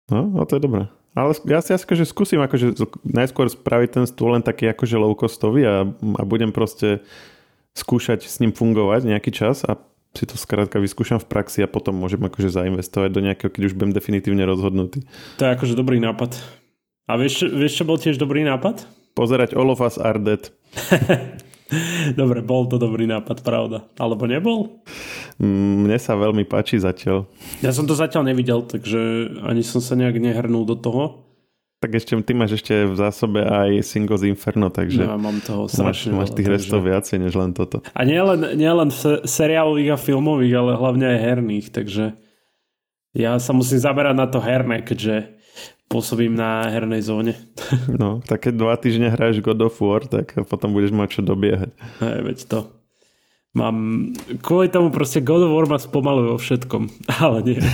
No, 0.10 0.26
no 0.26 0.44
to 0.46 0.58
je 0.58 0.64
dobré. 0.64 0.90
Ale 1.18 1.34
ja 1.50 1.60
si 1.60 1.74
akože 1.74 2.06
skúsim 2.06 2.38
akože 2.40 2.78
najskôr 3.02 3.50
spraviť 3.50 3.90
ten 3.98 4.06
stôl 4.06 4.38
len 4.38 4.46
taký 4.46 4.70
akože 4.70 4.96
low 4.96 5.14
costový 5.18 5.66
a, 5.66 5.84
a 5.92 6.22
budem 6.24 6.54
proste 6.54 7.02
skúšať 7.74 8.26
s 8.26 8.38
ním 8.42 8.54
fungovať 8.54 9.10
nejaký 9.10 9.32
čas 9.34 9.66
a 9.66 9.78
si 10.14 10.26
to 10.26 10.38
skrátka 10.38 10.82
vyskúšam 10.82 11.22
v 11.22 11.30
praxi 11.30 11.62
a 11.62 11.70
potom 11.70 11.94
môžem 11.94 12.22
akože 12.22 12.50
zainvestovať 12.50 13.10
do 13.14 13.22
nejakého, 13.22 13.50
keď 13.54 13.62
už 13.70 13.74
budem 13.78 13.94
definitívne 13.94 14.42
rozhodnutý. 14.42 15.06
To 15.38 15.46
je 15.46 15.54
akože 15.54 15.78
dobrý 15.78 16.02
nápad. 16.02 16.34
A 17.10 17.18
vieš, 17.18 17.46
vieš 17.50 17.82
čo 17.82 17.86
bol 17.86 17.98
tiež 17.98 18.18
dobrý 18.18 18.42
nápad? 18.46 18.86
Pozerať 19.20 19.52
All 19.60 19.68
of 19.68 19.84
Us 19.84 20.00
Are 20.00 20.16
Dead. 20.16 20.48
Dobre, 22.20 22.42
bol 22.42 22.66
to 22.66 22.82
dobrý 22.82 23.06
nápad, 23.06 23.46
pravda. 23.46 23.86
Alebo 24.00 24.26
nebol? 24.26 24.82
Mm, 25.38 25.86
mne 25.86 25.98
sa 26.02 26.18
veľmi 26.18 26.48
páči 26.48 26.82
zatiaľ. 26.82 27.30
Ja 27.62 27.70
som 27.76 27.86
to 27.86 27.94
zatiaľ 27.94 28.32
nevidel, 28.32 28.66
takže 28.66 29.30
ani 29.46 29.62
som 29.62 29.84
sa 29.84 29.94
nejak 29.94 30.18
nehrnul 30.18 30.66
do 30.66 30.74
toho. 30.74 31.30
Tak 31.80 31.96
ešte 31.96 32.18
ty 32.26 32.34
máš 32.36 32.60
ešte 32.60 32.90
v 32.90 32.96
zásobe 32.98 33.40
aj 33.46 33.86
Singles 33.88 34.28
Inferno, 34.28 34.68
takže 34.68 35.00
no, 35.00 35.16
mám 35.16 35.40
toho 35.40 35.70
strašne 35.72 36.12
máš, 36.12 36.28
máš 36.28 36.36
tých 36.36 36.50
restov 36.52 36.84
takže... 36.84 36.90
viacej 36.92 37.18
než 37.24 37.34
len 37.40 37.52
toto. 37.56 37.80
A 37.96 38.02
nie 38.04 38.20
len, 38.20 38.60
nie 38.60 38.68
len 38.68 38.92
seriálových 39.24 39.96
a 39.96 39.98
filmových, 40.02 40.54
ale 40.60 40.72
hlavne 40.76 41.06
aj 41.08 41.18
herných, 41.24 41.68
takže 41.72 42.20
ja 43.14 43.42
sa 43.42 43.52
musím 43.54 43.82
zaberať 43.82 44.16
na 44.16 44.28
to 44.30 44.38
herné, 44.38 44.86
keďže 44.86 45.40
pôsobím 45.90 46.38
na 46.38 46.70
hernej 46.70 47.02
zóne. 47.02 47.34
No, 48.00 48.22
tak 48.24 48.48
keď 48.48 48.54
dva 48.56 48.76
týždne 48.78 49.12
hráš 49.12 49.42
God 49.42 49.66
of 49.66 49.82
War, 49.82 50.06
tak 50.06 50.38
potom 50.48 50.72
budeš 50.72 50.94
mať 50.96 51.20
čo 51.20 51.22
dobiehať. 51.26 51.72
Hej, 52.00 52.20
veď 52.24 52.40
to. 52.48 52.60
Mám, 53.58 53.76
kvôli 54.46 54.70
tomu 54.70 54.94
proste 54.94 55.26
God 55.26 55.50
of 55.50 55.52
War 55.52 55.66
ma 55.66 55.82
spomaluje 55.82 56.30
vo 56.32 56.40
všetkom, 56.40 56.84
ale 57.26 57.38
nie. 57.44 57.60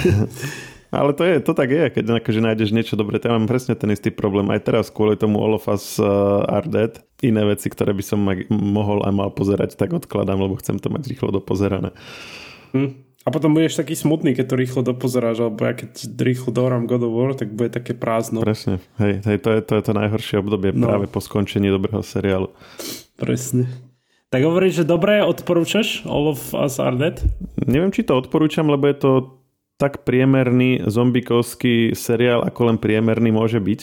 Ale 0.95 1.11
to, 1.11 1.27
je, 1.27 1.43
to 1.43 1.51
tak 1.51 1.75
je, 1.75 1.91
keď 1.91 2.23
akože 2.23 2.39
nájdeš 2.39 2.71
niečo 2.71 2.95
dobré. 2.95 3.19
Ja 3.19 3.35
mám 3.35 3.51
presne 3.51 3.75
ten 3.75 3.91
istý 3.91 4.15
problém. 4.15 4.47
Aj 4.47 4.63
teraz 4.63 4.87
kvôli 4.87 5.19
tomu 5.19 5.43
All 5.43 5.59
of 5.59 5.67
Us 5.67 5.99
uh, 5.99 6.47
Are 6.47 6.63
Dead. 6.63 7.03
Iné 7.19 7.43
veci, 7.43 7.67
ktoré 7.67 7.91
by 7.91 7.99
som 7.99 8.23
mohol 8.47 9.03
a 9.03 9.11
mal 9.11 9.27
pozerať, 9.27 9.75
tak 9.75 9.91
odkladám, 9.91 10.39
lebo 10.39 10.55
chcem 10.55 10.79
to 10.79 10.87
mať 10.87 11.11
rýchlo 11.11 11.35
dopozerané. 11.35 11.91
Hm. 12.71 13.04
A 13.25 13.33
potom 13.33 13.57
budeš 13.57 13.81
taký 13.81 13.97
smutný, 13.97 14.37
keď 14.37 14.53
to 14.53 14.55
rýchlo 14.55 14.81
dopozeráš, 14.85 15.41
alebo 15.41 15.65
ja 15.65 15.73
keď 15.73 16.13
rýchlo 16.21 16.53
dohrám 16.53 16.85
God 16.85 17.09
of 17.09 17.13
War, 17.17 17.33
tak 17.33 17.49
bude 17.57 17.73
také 17.73 17.97
prázdno. 17.97 18.45
Presne, 18.45 18.77
hej, 19.01 19.25
hej 19.25 19.37
to, 19.41 19.49
je, 19.49 19.59
to 19.65 19.73
je 19.81 19.83
to 19.83 19.93
najhoršie 19.97 20.45
obdobie 20.45 20.69
no. 20.77 20.85
práve 20.85 21.09
po 21.09 21.17
skončení 21.17 21.73
dobrého 21.73 22.05
seriálu. 22.05 22.53
Presne. 23.17 23.65
Tak 24.29 24.45
hovoríš, 24.45 24.83
že 24.83 24.85
dobre, 24.85 25.25
odporúčaš 25.25 26.05
All 26.05 26.37
of 26.37 26.53
Us 26.53 26.77
Are 26.77 26.93
Dead? 26.93 27.17
Neviem, 27.65 27.89
či 27.89 28.05
to 28.05 28.13
odporúčam, 28.13 28.69
lebo 28.69 28.85
je 28.85 28.97
to 29.01 29.11
tak 29.75 30.07
priemerný 30.07 30.87
zombikovský 30.87 31.91
seriál, 31.99 32.47
ako 32.47 32.71
len 32.71 32.77
priemerný 32.79 33.35
môže 33.35 33.59
byť. 33.59 33.81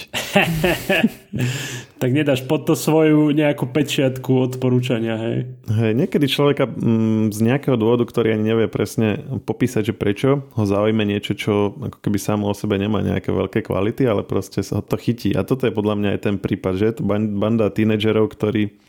tak 2.00 2.10
nedáš 2.16 2.48
pod 2.48 2.64
to 2.64 2.72
svoju 2.72 3.28
nejakú 3.36 3.68
pečiatku 3.68 4.48
odporúčania, 4.48 5.20
hej? 5.20 5.36
Hej, 5.68 5.92
niekedy 5.92 6.32
človeka 6.32 6.64
mm, 6.64 7.36
z 7.36 7.38
nejakého 7.44 7.76
dôvodu, 7.76 8.08
ktorý 8.08 8.32
ani 8.32 8.56
nevie 8.56 8.72
presne 8.72 9.20
popísať, 9.44 9.92
že 9.92 9.94
prečo 9.94 10.48
ho 10.56 10.64
zaujme 10.64 11.04
niečo, 11.04 11.36
čo 11.36 11.76
ako 11.76 12.00
keby 12.00 12.16
samo 12.16 12.48
o 12.48 12.56
sebe 12.56 12.80
nemá 12.80 13.04
nejaké 13.04 13.28
veľké 13.28 13.60
kvality, 13.68 14.08
ale 14.08 14.24
proste 14.24 14.64
sa 14.64 14.80
to 14.80 14.96
chytí. 14.96 15.36
A 15.36 15.44
toto 15.44 15.68
je 15.68 15.76
podľa 15.76 16.00
mňa 16.00 16.08
aj 16.16 16.20
ten 16.24 16.36
prípad, 16.40 16.72
že 16.80 16.88
je 16.88 16.94
to 16.96 17.02
banda 17.36 17.68
tínedžerov, 17.68 18.32
ktorí 18.32 18.80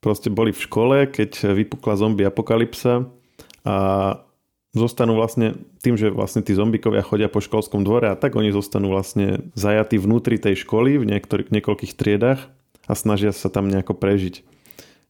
proste 0.00 0.32
boli 0.32 0.56
v 0.56 0.64
škole, 0.64 0.96
keď 1.04 1.52
vypukla 1.52 2.00
zombie 2.00 2.24
apokalypsa 2.24 3.12
a 3.68 3.76
zostanú 4.74 5.14
vlastne 5.14 5.54
tým, 5.80 5.94
že 5.94 6.10
vlastne 6.10 6.42
tí 6.42 6.50
zombikovia 6.52 7.00
chodia 7.00 7.30
po 7.30 7.38
školskom 7.38 7.86
dvore 7.86 8.10
a 8.10 8.18
tak 8.18 8.34
oni 8.34 8.50
zostanú 8.50 8.90
vlastne 8.90 9.46
zajatí 9.54 10.02
vnútri 10.02 10.36
tej 10.36 10.66
školy 10.66 10.98
v 10.98 11.08
niektorých, 11.14 11.54
niekoľkých 11.54 11.94
triedách 11.94 12.50
a 12.90 12.92
snažia 12.92 13.30
sa 13.30 13.48
tam 13.48 13.70
nejako 13.70 13.94
prežiť. 13.94 14.42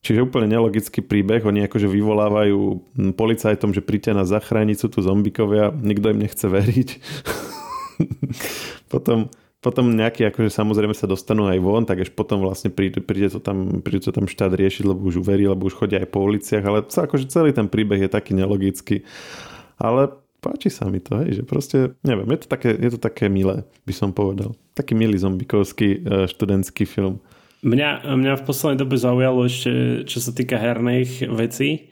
Čiže 0.04 0.20
úplne 0.20 0.52
nelogický 0.52 1.00
príbeh, 1.00 1.48
oni 1.48 1.64
akože 1.64 1.88
vyvolávajú 1.88 2.60
policajtom, 3.16 3.72
že 3.72 3.80
príďte 3.80 4.12
na 4.12 4.28
zachrániť, 4.28 4.76
sú 4.76 4.92
tu 4.92 5.00
zombikovia, 5.00 5.72
nikto 5.72 6.12
im 6.12 6.20
nechce 6.20 6.44
veriť. 6.44 6.88
potom, 8.92 9.32
potom 9.64 9.96
nejaký, 9.96 10.28
akože 10.28 10.52
samozrejme 10.52 10.92
sa 10.92 11.08
dostanú 11.08 11.48
aj 11.48 11.56
von, 11.64 11.88
tak 11.88 12.04
až 12.04 12.12
potom 12.12 12.44
vlastne 12.44 12.68
príde, 12.68 13.00
príde, 13.00 13.32
to 13.32 13.40
tam, 13.40 13.80
príde 13.80 14.04
to 14.04 14.12
tam 14.12 14.28
štát 14.28 14.52
riešiť, 14.52 14.84
lebo 14.84 15.08
už 15.08 15.24
uverí, 15.24 15.48
lebo 15.48 15.72
už 15.72 15.80
chodia 15.80 16.04
aj 16.04 16.12
po 16.12 16.20
uliciach, 16.20 16.64
ale 16.68 16.84
akože 16.84 17.32
celý 17.32 17.56
ten 17.56 17.72
príbeh 17.72 18.04
je 18.04 18.12
taký 18.12 18.36
nelogický 18.36 19.08
ale 19.78 20.12
páči 20.44 20.68
sa 20.68 20.92
mi 20.92 21.00
to, 21.00 21.24
hej, 21.24 21.40
že 21.40 21.42
proste, 21.48 21.96
neviem, 22.04 22.28
je 22.36 22.44
to 22.44 22.48
také, 22.52 22.70
je 22.76 22.90
to 22.92 23.00
také 23.00 23.32
milé, 23.32 23.64
by 23.88 23.94
som 23.96 24.12
povedal. 24.12 24.52
Taký 24.76 24.92
milý 24.92 25.16
zombikovský 25.16 25.88
uh, 26.04 26.28
študentský 26.28 26.84
film. 26.84 27.24
Mňa, 27.64 28.04
mňa 28.04 28.32
v 28.40 28.46
poslednej 28.46 28.84
dobe 28.84 29.00
zaujalo 29.00 29.48
ešte, 29.48 30.04
čo 30.04 30.20
sa 30.20 30.36
týka 30.36 30.60
herných 30.60 31.32
vecí, 31.32 31.88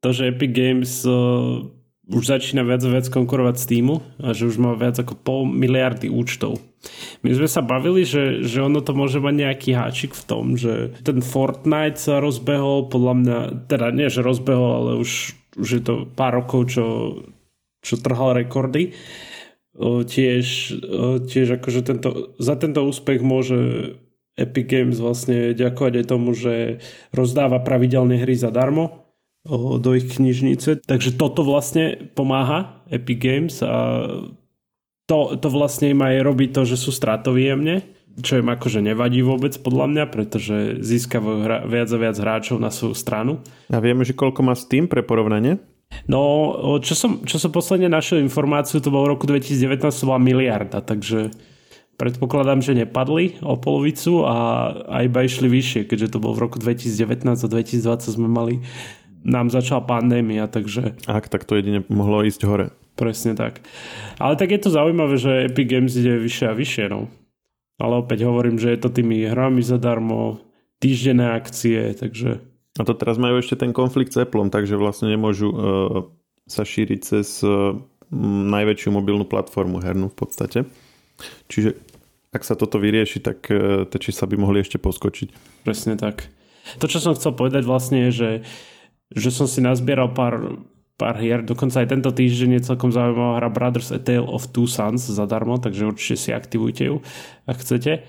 to, 0.00 0.08
že 0.16 0.32
Epic 0.32 0.56
Games 0.56 1.04
uh, 1.04 1.68
už 2.06 2.24
začína 2.24 2.62
viac 2.62 2.80
a 2.86 2.88
viac 2.88 3.10
konkurovať 3.10 3.58
Steamu 3.58 4.00
a 4.22 4.30
že 4.30 4.46
už 4.46 4.56
má 4.62 4.72
viac 4.78 4.96
ako 4.96 5.18
pol 5.18 5.42
miliardy 5.44 6.06
účtov. 6.06 6.62
My 7.26 7.34
sme 7.34 7.50
sa 7.50 7.66
bavili, 7.66 8.06
že, 8.06 8.46
že 8.46 8.62
ono 8.62 8.78
to 8.78 8.94
môže 8.94 9.18
mať 9.18 9.34
nejaký 9.34 9.70
háčik 9.74 10.14
v 10.14 10.24
tom, 10.24 10.54
že 10.54 10.94
ten 11.02 11.18
Fortnite 11.18 11.98
sa 11.98 12.22
rozbehol, 12.22 12.86
podľa 12.86 13.14
mňa, 13.18 13.38
teda 13.66 13.90
nie, 13.90 14.06
že 14.06 14.22
rozbehol, 14.22 14.70
ale 14.70 14.90
už 15.02 15.34
už 15.56 15.68
je 15.68 15.82
to 15.82 15.94
pár 16.12 16.44
rokov, 16.44 16.70
čo, 16.72 16.86
čo 17.80 17.96
trhal 17.98 18.36
rekordy. 18.36 18.92
Tiež, 19.76 20.46
tiež 21.28 21.46
akože 21.60 21.80
tento, 21.84 22.32
za 22.40 22.56
tento 22.56 22.84
úspech 22.84 23.20
môže 23.20 23.58
Epic 24.36 24.68
Games 24.68 24.96
vlastne 25.00 25.56
ďakovať 25.56 25.92
aj 26.00 26.06
tomu, 26.08 26.36
že 26.36 26.84
rozdáva 27.12 27.60
pravidelne 27.60 28.20
hry 28.20 28.36
zadarmo 28.36 29.04
do 29.80 29.90
ich 29.96 30.16
knižnice. 30.16 30.84
Takže 30.84 31.16
toto 31.16 31.44
vlastne 31.44 32.12
pomáha 32.12 32.84
Epic 32.92 33.18
Games 33.20 33.60
a 33.64 34.04
to, 35.06 35.38
to 35.38 35.48
vlastne 35.48 35.94
im 35.94 36.02
aj 36.02 36.24
robí 36.24 36.50
to, 36.50 36.66
že 36.66 36.76
sú 36.76 36.90
stratoví 36.92 37.48
jemne 37.48 37.95
čo 38.20 38.40
im 38.40 38.48
akože 38.48 38.80
nevadí 38.80 39.20
vôbec 39.20 39.52
podľa 39.60 39.86
mňa, 39.92 40.04
pretože 40.08 40.56
získavajú 40.80 41.38
hra, 41.44 41.58
viac 41.68 41.88
a 41.92 41.98
viac 42.00 42.16
hráčov 42.16 42.56
na 42.56 42.72
svoju 42.72 42.96
stranu. 42.96 43.44
A 43.68 43.80
vieme, 43.80 44.08
že 44.08 44.16
koľko 44.16 44.40
má 44.40 44.56
Steam 44.56 44.88
pre 44.88 45.04
porovnanie? 45.04 45.60
No, 46.10 46.20
čo 46.82 46.98
som, 46.98 47.22
čo 47.22 47.38
som 47.38 47.54
posledne 47.54 47.86
našiel 47.86 48.20
informáciu, 48.20 48.82
to 48.82 48.90
bol 48.90 49.06
v 49.06 49.16
roku 49.16 49.24
2019, 49.28 49.80
to 49.86 50.08
bola 50.08 50.20
miliarda, 50.20 50.82
takže 50.82 51.30
predpokladám, 51.96 52.60
že 52.60 52.76
nepadli 52.76 53.40
o 53.40 53.56
polovicu 53.56 54.26
a, 54.26 54.36
a 54.86 54.96
iba 55.06 55.24
išli 55.24 55.48
vyššie, 55.48 55.88
keďže 55.88 56.16
to 56.16 56.18
bol 56.20 56.36
v 56.36 56.42
roku 56.44 56.60
2019 56.60 57.24
a 57.24 57.48
2020 57.48 58.16
sme 58.18 58.28
mali, 58.28 58.60
nám 59.26 59.50
začala 59.50 59.82
pandémia, 59.82 60.46
takže... 60.46 60.94
Ak, 61.10 61.26
tak 61.26 61.48
to 61.48 61.58
jedine 61.58 61.82
mohlo 61.90 62.22
ísť 62.22 62.42
hore. 62.46 62.66
Presne 62.96 63.36
tak. 63.36 63.60
Ale 64.16 64.38
tak 64.38 64.54
je 64.54 64.60
to 64.62 64.70
zaujímavé, 64.72 65.20
že 65.20 65.52
Epic 65.52 65.66
Games 65.68 65.92
ide 65.98 66.16
vyššie 66.16 66.46
a 66.48 66.54
vyššie, 66.54 66.84
no. 66.88 67.10
Ale 67.76 68.00
opäť 68.00 68.24
hovorím, 68.24 68.56
že 68.56 68.72
je 68.72 68.80
to 68.80 68.88
tými 68.88 69.28
hrami 69.28 69.60
zadarmo, 69.60 70.40
týždenné 70.80 71.36
akcie, 71.36 71.92
takže... 71.96 72.40
A 72.76 72.82
to 72.84 72.92
teraz 72.92 73.16
majú 73.16 73.40
ešte 73.40 73.56
ten 73.56 73.72
konflikt 73.72 74.12
s 74.12 74.20
Apple, 74.20 74.52
takže 74.52 74.76
vlastne 74.76 75.08
nemôžu 75.08 75.48
uh, 75.48 75.58
sa 76.44 76.64
šíriť 76.64 77.00
cez 77.00 77.40
uh, 77.44 77.76
najväčšiu 78.52 78.92
mobilnú 78.92 79.24
platformu 79.24 79.80
hernú 79.80 80.12
v 80.12 80.16
podstate. 80.16 80.58
Čiže 81.48 81.76
ak 82.36 82.44
sa 82.44 82.52
toto 82.52 82.76
vyrieši, 82.76 83.24
tak 83.24 83.48
uh, 83.48 83.88
tie 83.88 83.98
čísla 84.00 84.28
by 84.28 84.36
mohli 84.36 84.60
ešte 84.60 84.76
poskočiť. 84.76 85.64
Presne 85.64 85.96
tak. 85.96 86.28
To, 86.76 86.84
čo 86.84 87.00
som 87.00 87.16
chcel 87.16 87.32
povedať 87.32 87.64
vlastne 87.64 88.08
je, 88.08 88.10
že, 88.12 88.30
že 89.14 89.30
som 89.32 89.48
si 89.48 89.64
nazbieral 89.64 90.12
pár 90.12 90.60
pár 90.96 91.20
hier. 91.20 91.44
Dokonca 91.44 91.84
aj 91.84 91.92
tento 91.92 92.10
týždeň 92.10 92.60
je 92.60 92.66
celkom 92.72 92.90
zaujímavá 92.90 93.40
hra 93.40 93.48
Brothers 93.52 93.92
A 93.92 94.00
Tale 94.00 94.24
of 94.24 94.48
Two 94.50 94.64
Sons 94.64 95.04
zadarmo, 95.04 95.60
takže 95.60 95.88
určite 95.88 96.16
si 96.16 96.30
aktivujte 96.32 96.88
ju, 96.88 97.04
ak 97.44 97.60
chcete. 97.60 98.04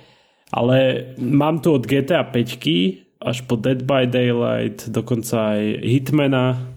Ale 0.56 1.12
mám 1.20 1.60
tu 1.60 1.76
od 1.76 1.84
GTA 1.84 2.24
5 2.24 3.20
až 3.20 3.38
po 3.50 3.60
Dead 3.60 3.84
by 3.84 4.08
Daylight, 4.08 4.94
dokonca 4.94 5.58
aj 5.58 5.64
Hitmana, 5.84 6.77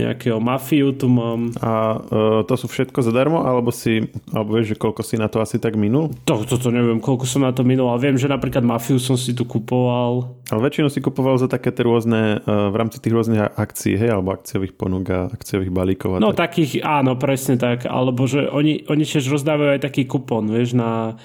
nejakého 0.00 0.40
mafiu 0.40 0.96
tu 0.96 1.06
mám. 1.06 1.52
A 1.60 2.00
uh, 2.00 2.40
to 2.48 2.54
sú 2.56 2.66
všetko 2.66 3.04
zadarmo, 3.04 3.44
alebo 3.44 3.68
si, 3.68 4.08
alebo 4.32 4.56
vieš, 4.56 4.74
že 4.74 4.80
koľko 4.80 5.04
si 5.04 5.20
na 5.20 5.28
to 5.28 5.44
asi 5.44 5.60
tak 5.60 5.76
minul? 5.76 6.10
To, 6.24 6.42
toto 6.48 6.72
neviem, 6.72 6.98
koľko 6.98 7.28
som 7.28 7.44
na 7.44 7.52
to 7.52 7.60
minul, 7.60 7.92
ale 7.92 8.10
viem, 8.10 8.16
že 8.16 8.26
napríklad 8.26 8.64
mafiu 8.64 8.96
som 8.96 9.14
si 9.14 9.36
tu 9.36 9.44
kupoval. 9.44 10.40
Ale 10.48 10.60
väčšinu 10.64 10.88
si 10.88 11.04
kupoval 11.04 11.36
za 11.36 11.46
také 11.46 11.68
tie 11.70 11.84
rôzne, 11.84 12.40
uh, 12.42 12.72
v 12.72 12.76
rámci 12.76 12.98
tých 12.98 13.14
rôznych 13.14 13.40
akcií, 13.54 14.00
hej, 14.00 14.10
alebo 14.16 14.32
akciových 14.32 14.74
ponúk 14.74 15.06
a 15.12 15.28
akciových 15.28 15.70
balíkov. 15.70 16.16
A 16.16 16.24
no 16.24 16.32
tak. 16.32 16.56
takých, 16.56 16.80
áno, 16.80 17.20
presne 17.20 17.60
tak, 17.60 17.84
alebo 17.84 18.24
že 18.24 18.48
oni, 18.48 18.88
oni 18.88 19.04
tiež 19.04 19.28
rozdávajú 19.28 19.76
aj 19.76 19.84
taký 19.84 20.08
kupón, 20.08 20.48
vieš, 20.48 20.72
na, 20.72 21.20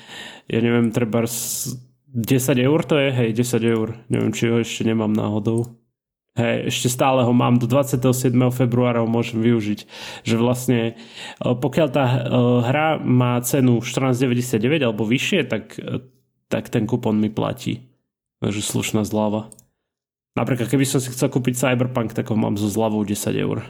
ja 0.51 0.59
neviem, 0.59 0.91
treba 0.91 1.23
10 2.15 2.55
eur 2.63 2.79
to 2.87 2.95
je, 2.95 3.09
hej, 3.11 3.29
10 3.35 3.59
eur, 3.75 3.87
neviem, 4.07 4.31
či 4.31 4.47
ho 4.47 4.63
ešte 4.63 4.87
nemám 4.87 5.11
náhodou. 5.11 5.84
Hej, 6.35 6.67
ešte 6.67 6.91
stále 6.91 7.23
ho 7.23 7.31
mám, 7.31 7.55
do 7.55 7.63
27. 7.63 8.35
februára 8.51 8.99
ho 8.99 9.07
môžem 9.07 9.39
využiť. 9.39 9.87
Že 10.27 10.35
vlastne, 10.35 10.79
e, 10.91 10.93
pokiaľ 11.39 11.87
tá 11.95 12.05
e, 12.05 12.19
hra 12.59 12.99
má 12.99 13.39
cenu 13.39 13.79
14,99 13.79 14.83
alebo 14.83 15.07
vyššie, 15.07 15.47
tak, 15.47 15.79
e, 15.79 16.03
tak 16.51 16.67
ten 16.67 16.83
kupon 16.83 17.15
mi 17.15 17.31
platí. 17.31 17.87
Takže 18.43 18.59
slušná 18.59 19.07
zľava. 19.07 19.47
Napríklad, 20.35 20.67
keby 20.67 20.83
som 20.83 20.99
si 20.99 21.07
chcel 21.15 21.31
kúpiť 21.31 21.55
Cyberpunk, 21.55 22.11
tak 22.11 22.27
ho 22.27 22.35
mám 22.35 22.59
so 22.59 22.67
zľavou 22.67 23.07
10 23.07 23.31
eur. 23.39 23.63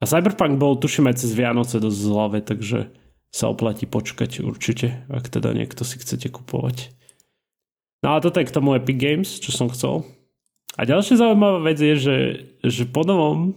A 0.00 0.04
Cyberpunk 0.08 0.56
bol, 0.56 0.80
tuším, 0.80 1.12
aj 1.12 1.20
cez 1.20 1.36
Vianoce 1.36 1.84
dosť 1.84 1.98
zľave, 2.00 2.40
takže 2.40 2.96
sa 3.28 3.52
oplatí 3.52 3.84
počkať 3.84 4.40
určite, 4.40 5.04
ak 5.12 5.28
teda 5.28 5.52
niekto 5.52 5.84
si 5.84 6.00
chcete 6.00 6.32
kupovať. 6.32 6.96
No 8.00 8.16
a 8.16 8.24
toto 8.24 8.40
je 8.40 8.48
k 8.48 8.54
tomu 8.56 8.72
Epic 8.72 8.96
Games, 8.96 9.28
čo 9.36 9.52
som 9.52 9.68
chcel. 9.68 10.08
A 10.74 10.82
ďalšia 10.82 11.22
zaujímavá 11.22 11.62
vec 11.62 11.78
je, 11.78 11.94
že, 11.94 12.16
že 12.66 12.84
po 12.90 13.06
novom 13.06 13.54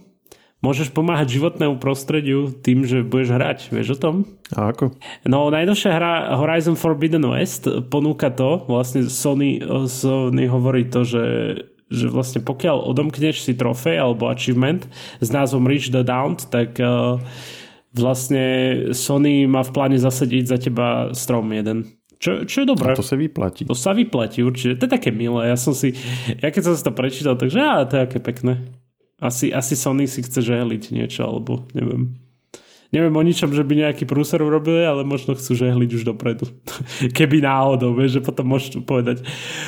môžeš 0.58 0.90
pomáhať 0.90 1.38
životnému 1.38 1.78
prostrediu 1.78 2.50
tým, 2.50 2.82
že 2.82 3.06
budeš 3.06 3.34
hrať. 3.34 3.58
Vieš 3.70 3.94
o 3.94 3.98
tom? 3.98 4.14
A 4.54 4.74
ako? 4.74 4.94
No, 5.26 5.50
najnovšia 5.54 5.90
hra 5.94 6.14
Horizon 6.38 6.74
Forbidden 6.74 7.26
West 7.30 7.70
ponúka 7.90 8.30
to, 8.30 8.66
vlastne 8.66 9.06
Sony, 9.06 9.62
Sony 9.86 10.50
hovorí 10.50 10.86
to, 10.90 11.02
že 11.06 11.24
že 11.88 12.04
vlastne 12.12 12.44
pokiaľ 12.44 12.84
odomkneš 12.84 13.48
si 13.48 13.56
trofej 13.56 13.96
alebo 13.96 14.28
achievement 14.28 14.84
s 15.24 15.28
názvom 15.32 15.64
Reach 15.64 15.88
the 15.88 16.04
Down, 16.04 16.36
tak 16.36 16.76
uh, 16.76 17.16
vlastne 17.96 18.44
Sony 18.92 19.48
má 19.48 19.64
v 19.64 19.72
pláne 19.72 19.96
zasadiť 19.96 20.44
za 20.44 20.58
teba 20.60 21.16
strom 21.16 21.48
jeden. 21.48 21.97
Čo, 22.18 22.42
čo 22.44 22.62
je 22.62 22.66
dobré. 22.66 22.92
A 22.92 22.98
to 22.98 23.06
sa 23.06 23.14
vyplatí. 23.14 23.62
To 23.62 23.78
sa 23.78 23.94
vyplatí 23.94 24.42
určite. 24.42 24.74
To 24.82 24.90
je 24.90 24.92
také 24.92 25.14
milé. 25.14 25.50
Ja 25.50 25.56
som 25.58 25.70
si, 25.70 25.94
ja 26.42 26.50
keď 26.50 26.62
som 26.66 26.74
si 26.74 26.82
to 26.82 26.90
prečítal, 26.90 27.38
takže 27.38 27.58
á, 27.62 27.86
to 27.86 27.94
je 27.94 28.02
aké 28.10 28.18
pekné. 28.18 28.66
Asi, 29.22 29.54
asi 29.54 29.78
Sony 29.78 30.10
si 30.10 30.22
chce 30.22 30.42
žehliť 30.42 30.94
niečo, 30.94 31.26
alebo 31.26 31.66
neviem. 31.74 32.18
Neviem 32.88 33.20
o 33.20 33.20
ničom, 33.20 33.52
že 33.52 33.60
by 33.68 33.84
nejaký 33.84 34.08
prúser 34.08 34.40
urobili, 34.40 34.80
ale 34.80 35.04
možno 35.04 35.36
chcú 35.36 35.52
žehliť 35.52 35.90
už 35.92 36.02
dopredu. 36.08 36.48
Keby 37.18 37.44
náhodou, 37.44 37.92
vieš, 37.92 38.18
že 38.18 38.20
potom 38.24 38.48
môžete 38.48 38.80
povedať 38.80 39.20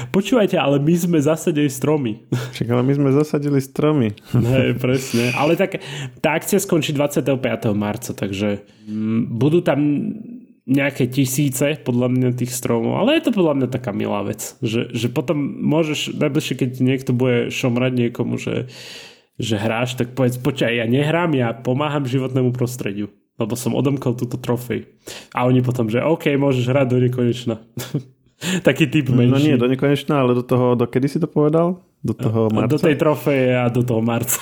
počúvajte, 0.08 0.56
ale 0.56 0.80
my 0.80 0.94
sme 0.96 1.18
zasadili 1.20 1.68
stromy. 1.68 2.24
Však 2.56 2.68
ale 2.72 2.80
my 2.80 2.92
sme 2.96 3.10
zasadili 3.12 3.60
stromy. 3.60 4.16
Hej, 4.56 4.80
presne. 4.80 5.36
Ale 5.36 5.52
tak 5.60 5.84
tá 6.24 6.32
akcia 6.32 6.56
skončí 6.56 6.96
25. 6.96 7.28
marca, 7.76 8.16
takže 8.16 8.64
budú 9.28 9.60
tam 9.60 9.78
nejaké 10.70 11.11
tisíce 11.11 11.83
podľa 11.83 12.14
mňa 12.14 12.28
tých 12.38 12.54
stromov, 12.54 13.02
ale 13.02 13.18
je 13.18 13.26
to 13.26 13.35
podľa 13.35 13.54
mňa 13.59 13.68
taká 13.74 13.90
milá 13.90 14.22
vec, 14.22 14.54
že, 14.62 14.87
že 14.94 15.11
potom 15.11 15.42
môžeš, 15.66 16.14
najbližšie 16.14 16.54
keď 16.54 16.70
niekto 16.78 17.11
bude 17.11 17.50
šomrať 17.50 17.92
niekomu, 18.06 18.38
že, 18.38 18.70
že 19.35 19.59
hráš, 19.59 19.98
tak 19.98 20.14
povedz, 20.14 20.38
počkaj, 20.38 20.78
ja 20.78 20.87
nehrám, 20.87 21.35
ja 21.35 21.50
pomáham 21.50 22.06
životnému 22.06 22.54
prostrediu, 22.54 23.11
lebo 23.35 23.59
som 23.59 23.74
odomkol 23.74 24.14
túto 24.14 24.38
trofej. 24.38 24.87
A 25.35 25.50
oni 25.50 25.59
potom, 25.59 25.90
že 25.90 26.06
OK, 26.06 26.38
môžeš 26.38 26.70
hrať 26.70 26.87
do 26.87 26.98
nekonečna. 27.02 27.59
Taký 28.68 28.88
typ 28.88 29.11
menší. 29.11 29.35
No 29.35 29.38
nie, 29.42 29.56
do 29.59 29.66
nekonečna, 29.66 30.22
ale 30.22 30.38
do 30.38 30.46
toho, 30.46 30.78
do 30.78 30.87
kedy 30.87 31.11
si 31.11 31.18
to 31.18 31.26
povedal? 31.26 31.83
Do 32.00 32.16
toho 32.16 32.48
marca? 32.48 32.72
Do 32.72 32.80
tej 32.80 32.96
trofeje 32.96 33.52
a 33.59 33.68
do 33.68 33.85
toho 33.85 34.00
marca. 34.00 34.40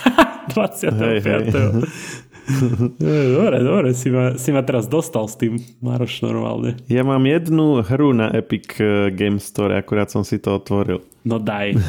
25. 0.52 0.92
Hej, 1.02 1.18
hej. 1.24 1.44
dobre, 3.36 3.58
dobre, 3.60 3.88
si 3.92 4.08
ma, 4.08 4.34
si 4.40 4.50
ma 4.52 4.64
teraz 4.64 4.88
dostal 4.88 5.28
s 5.28 5.36
tým, 5.36 5.60
Maroš, 5.84 6.24
normálne. 6.24 6.80
Ja 6.88 7.04
mám 7.04 7.24
jednu 7.28 7.84
hru 7.84 8.16
na 8.16 8.32
Epic 8.32 8.80
eh, 8.80 9.12
Game 9.12 9.38
Store, 9.38 9.76
akurát 9.76 10.08
som 10.08 10.24
si 10.24 10.40
to 10.40 10.56
otvoril. 10.56 11.04
No 11.28 11.36
daj. 11.36 11.76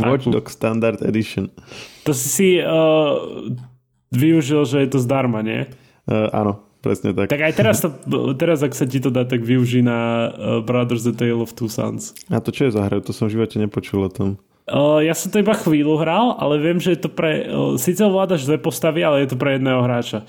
Watch 0.00 0.32
Dogs 0.32 0.52
Standard 0.56 1.02
Edition. 1.02 1.50
To 2.08 2.16
si 2.16 2.28
si 2.28 2.48
uh, 2.56 3.20
využil, 4.14 4.64
že 4.64 4.86
je 4.86 4.88
to 4.88 4.98
zdarma, 5.02 5.44
nie? 5.44 5.68
Uh, 6.08 6.32
áno, 6.32 6.52
presne 6.80 7.12
tak. 7.12 7.28
Tak 7.28 7.42
aj 7.42 7.52
teraz, 7.52 7.84
to, 7.84 7.88
teraz 8.38 8.64
ak 8.64 8.72
sa 8.72 8.88
ti 8.88 9.02
to 9.02 9.12
dá, 9.12 9.28
tak 9.28 9.44
využij 9.44 9.84
na 9.84 10.30
uh, 10.30 10.64
Brothers 10.64 11.04
The 11.04 11.12
Tale 11.12 11.42
of 11.44 11.52
Two 11.52 11.68
Sons. 11.68 12.16
A 12.32 12.40
to 12.40 12.48
čo 12.54 12.70
je 12.70 12.72
za 12.72 12.86
hra? 12.88 13.04
To 13.04 13.12
som 13.12 13.28
v 13.28 13.36
živote 13.36 13.60
nepočul 13.60 14.08
o 14.08 14.10
tom. 14.10 14.40
Uh, 14.70 15.02
ja 15.02 15.18
som 15.18 15.34
to 15.34 15.42
iba 15.42 15.50
chvíľu 15.50 15.98
hral, 15.98 16.38
ale 16.38 16.62
viem, 16.62 16.78
že 16.78 16.94
je 16.94 17.02
to 17.02 17.10
pre... 17.10 17.50
Uh, 17.50 17.74
Sice 17.74 18.06
ovládaš 18.06 18.46
dve 18.46 18.62
postavy, 18.62 19.02
ale 19.02 19.26
je 19.26 19.34
to 19.34 19.36
pre 19.36 19.58
jedného 19.58 19.82
hráča. 19.82 20.22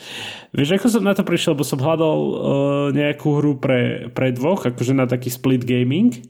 Vieš, 0.49 0.81
ako 0.81 0.87
som 0.89 1.05
na 1.05 1.13
to 1.13 1.21
prišiel, 1.21 1.53
bo 1.53 1.61
som 1.61 1.77
hľadal 1.77 2.17
uh, 2.17 2.33
nejakú 2.89 3.37
hru 3.37 3.61
pre, 3.61 4.09
pre 4.09 4.33
dvoch, 4.33 4.65
akože 4.65 4.97
na 4.97 5.05
taký 5.05 5.29
split 5.29 5.61
gaming 5.61 6.25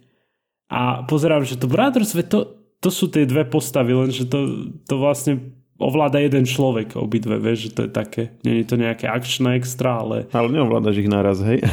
a 0.67 1.07
pozerám, 1.07 1.47
že 1.47 1.55
to 1.55 1.71
Brothers, 1.71 2.11
to, 2.27 2.59
to 2.83 2.89
sú 2.91 3.07
tie 3.07 3.27
dve 3.27 3.47
postavy, 3.47 3.91
lenže 3.95 4.27
to, 4.27 4.71
to 4.87 4.95
vlastne 4.99 5.60
ovláda 5.81 6.21
jeden 6.21 6.45
človek 6.45 6.93
obidve, 6.95 7.41
vieš, 7.41 7.67
že 7.67 7.69
to 7.73 7.81
je 7.85 7.91
také, 7.91 8.23
nie 8.45 8.61
je 8.61 8.65
to 8.69 8.75
nejaké 8.77 9.09
akčné 9.09 9.57
extra, 9.57 9.99
ale... 9.99 10.29
Ale 10.31 10.47
neovládaš 10.53 10.95
ich 11.01 11.09
naraz, 11.09 11.41
hej? 11.41 11.65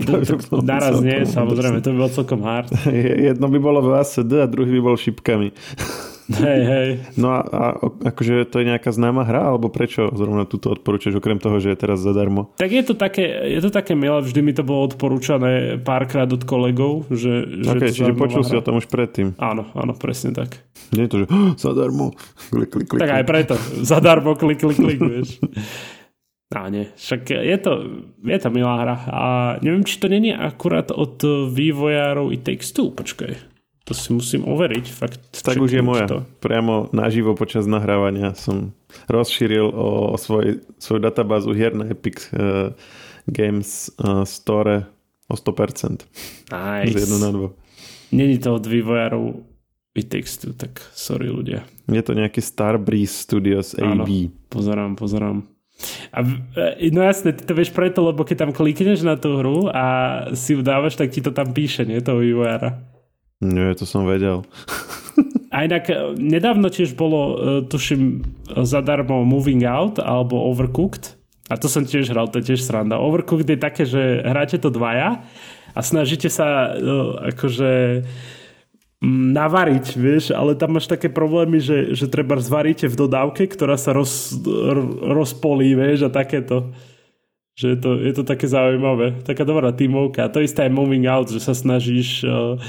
naraz 0.62 1.00
nie, 1.00 1.24
samozrejme, 1.24 1.80
to 1.80 1.90
by 1.90 1.96
bolo 2.04 2.12
celkom 2.12 2.40
hard. 2.44 2.68
Jedno 3.32 3.48
by 3.48 3.58
bolo 3.58 3.80
v 3.80 3.96
ASD 3.96 4.32
a 4.44 4.46
druhý 4.46 4.76
by 4.78 4.82
bol 4.84 4.96
šipkami. 5.00 5.50
Hej, 6.26 6.60
hej. 6.66 6.88
No 7.14 7.38
a, 7.38 7.40
a 7.46 7.64
akože 8.10 8.50
to 8.50 8.58
je 8.58 8.66
nejaká 8.66 8.90
známa 8.90 9.22
hra, 9.22 9.54
alebo 9.54 9.70
prečo 9.70 10.10
zrovna 10.10 10.42
túto 10.42 10.74
odporúčaš, 10.74 11.14
okrem 11.14 11.38
toho, 11.38 11.62
že 11.62 11.70
je 11.70 11.78
teraz 11.78 12.02
zadarmo? 12.02 12.50
Tak 12.58 12.70
je 12.74 12.82
to 12.82 12.98
také, 12.98 13.22
je 13.46 13.60
to 13.62 13.70
také 13.70 13.94
milé, 13.94 14.18
vždy 14.18 14.40
mi 14.42 14.50
to 14.50 14.66
bolo 14.66 14.90
odporúčané 14.90 15.78
párkrát 15.78 16.26
od 16.26 16.42
kolegov, 16.42 17.06
že, 17.14 17.62
že 17.62 17.70
okay, 17.70 17.90
čiže 17.94 18.12
počul 18.18 18.42
hra. 18.42 18.50
si 18.50 18.54
o 18.58 18.62
tom 18.66 18.82
už 18.82 18.90
predtým. 18.90 19.38
Áno, 19.38 19.70
áno, 19.78 19.94
presne 19.94 20.34
tak. 20.34 20.66
Nie 20.90 21.06
je 21.06 21.10
to, 21.14 21.16
že 21.22 21.26
oh, 21.30 21.54
zadarmo, 21.54 22.10
klik, 22.50 22.70
klik, 22.74 22.86
klik. 22.90 23.00
Tak 23.06 23.12
aj 23.22 23.24
preto, 23.24 23.54
zadarmo, 23.86 24.34
klik, 24.34 24.58
klik, 24.58 24.78
klik, 24.82 24.98
vieš. 24.98 25.38
No 26.46 26.70
nie, 26.70 26.86
však 26.94 27.22
je 27.42 27.58
to, 27.58 27.72
je 28.22 28.38
to 28.38 28.48
milá 28.54 28.78
hra 28.82 28.96
a 29.10 29.22
neviem, 29.66 29.82
či 29.82 29.98
to 29.98 30.06
není 30.06 30.30
akurát 30.30 30.94
od 30.94 31.18
vývojárov 31.50 32.30
i 32.30 32.38
Two, 32.38 32.94
počkaj. 32.94 33.55
To 33.86 33.94
si 33.94 34.10
musím 34.10 34.42
overiť. 34.42 34.86
Fakt, 34.90 35.22
tak 35.30 35.62
už 35.62 35.78
je 35.78 35.82
moja. 35.82 36.10
To. 36.10 36.26
Priamo 36.42 36.90
naživo 36.90 37.38
počas 37.38 37.70
nahrávania 37.70 38.34
som 38.34 38.74
rozšíril 39.06 39.62
o, 39.62 40.10
o 40.10 40.16
svoj, 40.18 40.58
svoju 40.82 40.98
databázu 40.98 41.54
hier 41.54 41.70
na 41.70 41.86
Epic 41.86 42.26
uh, 42.34 42.74
Games 43.30 43.94
uh, 44.02 44.26
Store 44.26 44.90
o 45.30 45.34
100%. 45.38 46.02
Nice. 46.50 46.98
Z 46.98 47.06
jednu 47.06 47.18
na 47.22 47.30
dvo. 47.30 47.46
Není 48.10 48.42
to 48.42 48.58
od 48.58 48.66
vývojárov 48.66 49.42
Itextu, 49.96 50.52
tak 50.52 50.82
sorry 50.92 51.30
ľudia. 51.30 51.62
Je 51.86 52.02
to 52.02 52.12
nejaký 52.12 52.42
Starbreeze 52.42 53.16
Studios 53.16 53.78
AB. 53.78 53.86
Áno, 53.86 54.04
pozerám, 54.50 54.92
pozerám. 54.98 55.46
A, 56.12 56.20
e, 56.82 56.90
no 56.90 57.00
jasne, 57.06 57.32
ty 57.32 57.46
to 57.46 57.54
vieš 57.54 57.72
preto, 57.72 58.04
lebo 58.04 58.26
keď 58.26 58.44
tam 58.44 58.52
klikneš 58.52 59.06
na 59.06 59.14
tú 59.14 59.40
hru 59.40 59.70
a 59.72 59.84
si 60.34 60.52
ju 60.52 60.60
dávaš, 60.60 60.98
tak 60.98 61.14
ti 61.14 61.22
to 61.22 61.30
tam 61.32 61.54
píše, 61.54 61.88
nie 61.88 62.02
toho 62.04 62.20
vývojára. 62.20 62.95
Nie, 63.40 63.76
to 63.76 63.84
som 63.84 64.08
vedel. 64.08 64.48
A 65.52 65.64
inak 65.64 65.88
e, 65.88 66.16
nedávno 66.16 66.72
tiež 66.72 66.96
bolo, 66.96 67.20
e, 67.20 67.34
tuším, 67.68 68.24
zadarmo 68.64 69.24
Moving 69.24 69.64
Out 69.64 70.00
alebo 70.00 70.40
Overcooked. 70.52 71.16
A 71.46 71.54
to 71.60 71.70
som 71.70 71.86
tiež 71.86 72.10
hral, 72.10 72.28
to 72.28 72.42
je 72.42 72.52
tiež 72.52 72.64
sranda. 72.64 72.98
Overcooked 72.98 73.46
je 73.46 73.60
také, 73.60 73.84
že 73.86 74.24
hráte 74.24 74.58
to 74.58 74.72
dvaja 74.72 75.22
a 75.76 75.80
snažíte 75.84 76.32
sa 76.32 76.74
e, 76.74 76.88
akože 77.32 78.02
navariť, 79.06 79.86
vieš, 80.00 80.24
ale 80.32 80.56
tam 80.56 80.80
máš 80.80 80.88
také 80.88 81.12
problémy, 81.12 81.60
že, 81.60 81.92
že 81.92 82.08
treba 82.08 82.40
zvaríte 82.40 82.88
v 82.88 82.96
dodávke, 82.96 83.44
ktorá 83.44 83.76
sa 83.76 83.92
roz, 83.92 84.32
rozpolí, 85.04 85.76
vieš, 85.76 86.08
a 86.08 86.10
takéto. 86.10 86.72
Že 87.56 87.66
je 87.72 87.78
to, 87.80 87.90
je 88.00 88.12
to 88.12 88.22
také 88.24 88.48
zaujímavé. 88.48 89.24
Taká 89.24 89.44
dobrá 89.44 89.72
tímovka. 89.72 90.28
To 90.28 90.44
isté 90.44 90.68
aj 90.68 90.76
moving 90.76 91.08
out, 91.08 91.32
že 91.32 91.40
sa 91.40 91.56
snažíš 91.56 92.24
uh, 92.24 92.60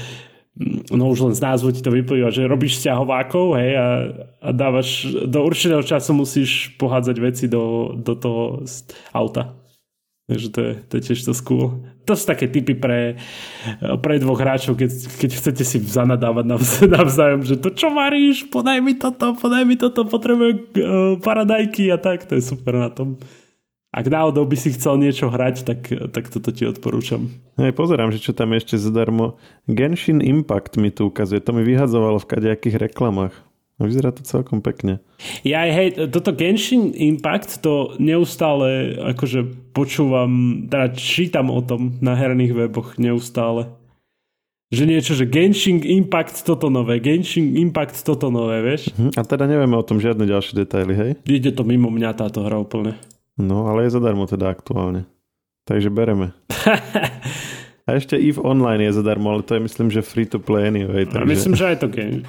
no 0.90 1.04
už 1.08 1.30
len 1.30 1.34
z 1.34 1.44
názvu 1.44 1.70
ti 1.70 1.82
to 1.82 1.94
vyplýva, 1.94 2.34
že 2.34 2.50
robíš 2.50 2.82
sťahovákov 2.82 3.54
hej, 3.62 3.72
a, 3.78 3.86
a 4.42 4.48
dávaš 4.50 5.06
do 5.06 5.46
určitého 5.46 5.82
času 5.86 6.10
musíš 6.18 6.74
pohádzať 6.76 7.16
veci 7.22 7.46
do, 7.46 7.94
do 7.94 8.14
toho 8.18 8.42
auta. 9.14 9.54
Takže 10.28 10.48
to 10.52 10.60
je, 10.60 10.72
to 10.84 10.92
je 10.98 11.02
tiež 11.08 11.20
to 11.24 11.32
cool. 11.40 11.80
To 12.04 12.12
sú 12.12 12.28
také 12.28 12.52
typy 12.52 12.76
pre, 12.76 13.16
pre 13.80 14.20
dvoch 14.20 14.36
hráčov, 14.36 14.76
keď, 14.76 14.90
keď 15.16 15.30
chcete 15.40 15.64
si 15.64 15.80
zanadávať 15.80 16.44
navzájom, 17.00 17.48
že 17.48 17.56
to 17.56 17.72
čo 17.72 17.88
varíš, 17.94 18.52
podaj 18.52 18.84
mi 18.84 18.92
toto, 18.92 19.32
podaj 19.32 19.64
mi 19.64 19.80
toto, 19.80 20.04
potrebujem 20.04 20.56
uh, 20.58 20.64
paradajky 21.24 21.88
a 21.88 21.96
tak, 21.96 22.28
to 22.28 22.36
je 22.36 22.44
super 22.44 22.76
na 22.76 22.92
tom 22.92 23.16
ak 23.98 24.06
náhodou 24.06 24.46
by 24.46 24.54
si 24.54 24.70
chcel 24.70 24.94
niečo 25.02 25.26
hrať, 25.26 25.66
tak, 25.66 25.90
tak 26.14 26.30
toto 26.30 26.54
ti 26.54 26.62
odporúčam. 26.70 27.34
Hej, 27.58 27.74
pozerám, 27.74 28.14
že 28.14 28.22
čo 28.22 28.30
tam 28.30 28.54
ešte 28.54 28.78
zadarmo. 28.78 29.34
Genshin 29.66 30.22
Impact 30.22 30.78
mi 30.78 30.94
tu 30.94 31.10
ukazuje. 31.10 31.42
To 31.42 31.50
mi 31.50 31.66
vyhadzovalo 31.66 32.22
v 32.22 32.30
kadejakých 32.30 32.78
reklamách. 32.78 33.34
Vyzerá 33.78 34.10
to 34.10 34.26
celkom 34.26 34.58
pekne. 34.58 34.98
Ja 35.46 35.62
hej, 35.66 36.10
toto 36.10 36.34
Genshin 36.34 36.94
Impact 36.94 37.62
to 37.62 37.94
neustále 37.98 38.98
akože 39.14 39.70
počúvam, 39.70 40.62
teda 40.66 40.94
čítam 40.98 41.50
o 41.50 41.62
tom 41.62 41.98
na 42.02 42.18
herných 42.18 42.54
weboch 42.54 42.98
neustále. 42.98 43.70
Že 44.74 44.84
niečo, 44.84 45.12
že 45.14 45.30
Genshin 45.30 45.80
Impact 45.80 46.42
toto 46.42 46.68
nové, 46.68 46.98
Genshin 46.98 47.54
Impact 47.54 48.02
toto 48.02 48.34
nové, 48.34 48.62
vieš? 48.66 48.90
Mhm, 48.94 49.14
a 49.14 49.22
teda 49.22 49.46
nevieme 49.46 49.78
o 49.78 49.86
tom 49.86 50.02
žiadne 50.02 50.26
ďalšie 50.26 50.58
detaily, 50.58 50.94
hej? 50.98 51.10
Ide 51.24 51.54
to 51.54 51.62
mimo 51.62 51.86
mňa 51.88 52.18
táto 52.18 52.42
hra 52.42 52.58
úplne. 52.58 52.98
No, 53.38 53.70
ale 53.70 53.86
je 53.86 53.94
zadarmo 53.94 54.26
teda 54.26 54.50
aktuálne. 54.50 55.06
Takže 55.64 55.88
bereme. 55.94 56.34
A 57.88 57.96
ešte 57.96 58.20
EVE 58.20 58.44
Online 58.44 58.92
je 58.92 59.00
zadarmo, 59.00 59.32
ale 59.32 59.40
to 59.40 59.56
je 59.56 59.64
myslím, 59.64 59.88
že 59.88 60.04
free 60.04 60.28
to 60.28 60.36
play 60.36 60.68
anyway. 60.68 61.08
Takže... 61.08 61.24
A 61.24 61.32
myslím, 61.32 61.54
že 61.56 61.64
aj 61.72 61.76
to, 61.80 61.88
game, 61.88 62.20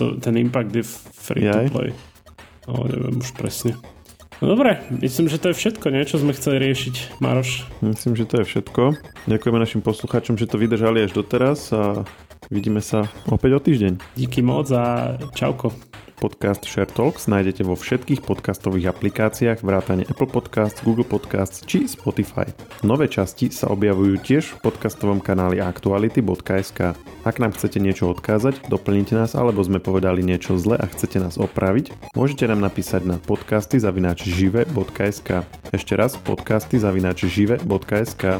to 0.00 0.16
ten 0.16 0.40
Impact 0.40 0.72
je 0.72 0.80
free 1.12 1.44
Jaj? 1.44 1.68
to 1.68 1.76
play. 1.76 1.90
Ale 2.64 2.84
neviem 2.96 3.20
už 3.20 3.36
presne. 3.36 3.76
No 4.40 4.56
dobre, 4.56 4.80
myslím, 5.04 5.28
že 5.28 5.36
to 5.36 5.52
je 5.52 5.60
všetko, 5.60 5.86
nie? 5.92 6.08
Čo 6.08 6.24
sme 6.24 6.32
chceli 6.32 6.64
riešiť, 6.64 7.20
Maroš. 7.20 7.68
Myslím, 7.84 8.16
že 8.16 8.24
to 8.24 8.40
je 8.40 8.44
všetko. 8.48 8.82
Ďakujeme 9.28 9.58
našim 9.60 9.84
poslucháčom, 9.84 10.40
že 10.40 10.48
to 10.48 10.56
vydržali 10.56 11.04
až 11.04 11.12
doteraz 11.12 11.76
a 11.76 12.08
vidíme 12.48 12.80
sa 12.80 13.04
opäť 13.28 13.50
o 13.54 13.60
týždeň. 13.60 13.92
Díky 14.16 14.40
moc 14.40 14.72
a 14.72 15.14
čauko. 15.36 15.91
Podcast 16.22 16.62
Share 16.62 16.86
Talks 16.86 17.26
nájdete 17.26 17.66
vo 17.66 17.74
všetkých 17.74 18.22
podcastových 18.22 18.94
aplikáciách 18.94 19.66
vrátane 19.66 20.06
Apple 20.06 20.30
Podcasts, 20.30 20.78
Google 20.86 21.02
Podcasts 21.02 21.66
či 21.66 21.90
Spotify. 21.90 22.46
Nové 22.86 23.10
časti 23.10 23.50
sa 23.50 23.66
objavujú 23.74 24.22
tiež 24.22 24.54
v 24.54 24.70
podcastovom 24.70 25.18
kanáli 25.18 25.58
aktuality.sk. 25.58 26.94
Ak 27.26 27.42
nám 27.42 27.58
chcete 27.58 27.82
niečo 27.82 28.06
odkázať, 28.14 28.70
doplnite 28.70 29.18
nás 29.18 29.34
alebo 29.34 29.66
sme 29.66 29.82
povedali 29.82 30.22
niečo 30.22 30.54
zle 30.62 30.78
a 30.78 30.86
chcete 30.86 31.18
nás 31.18 31.34
opraviť, 31.42 32.14
môžete 32.14 32.46
nám 32.46 32.62
napísať 32.62 33.02
na 33.02 33.18
podcasty 33.18 33.82
zavináč 33.82 34.30
žive.sk. 34.30 35.42
Ešte 35.74 35.98
raz 35.98 36.14
podcasty 36.22 36.78
zavináč 36.78 37.26
žive.sk. 37.26 38.38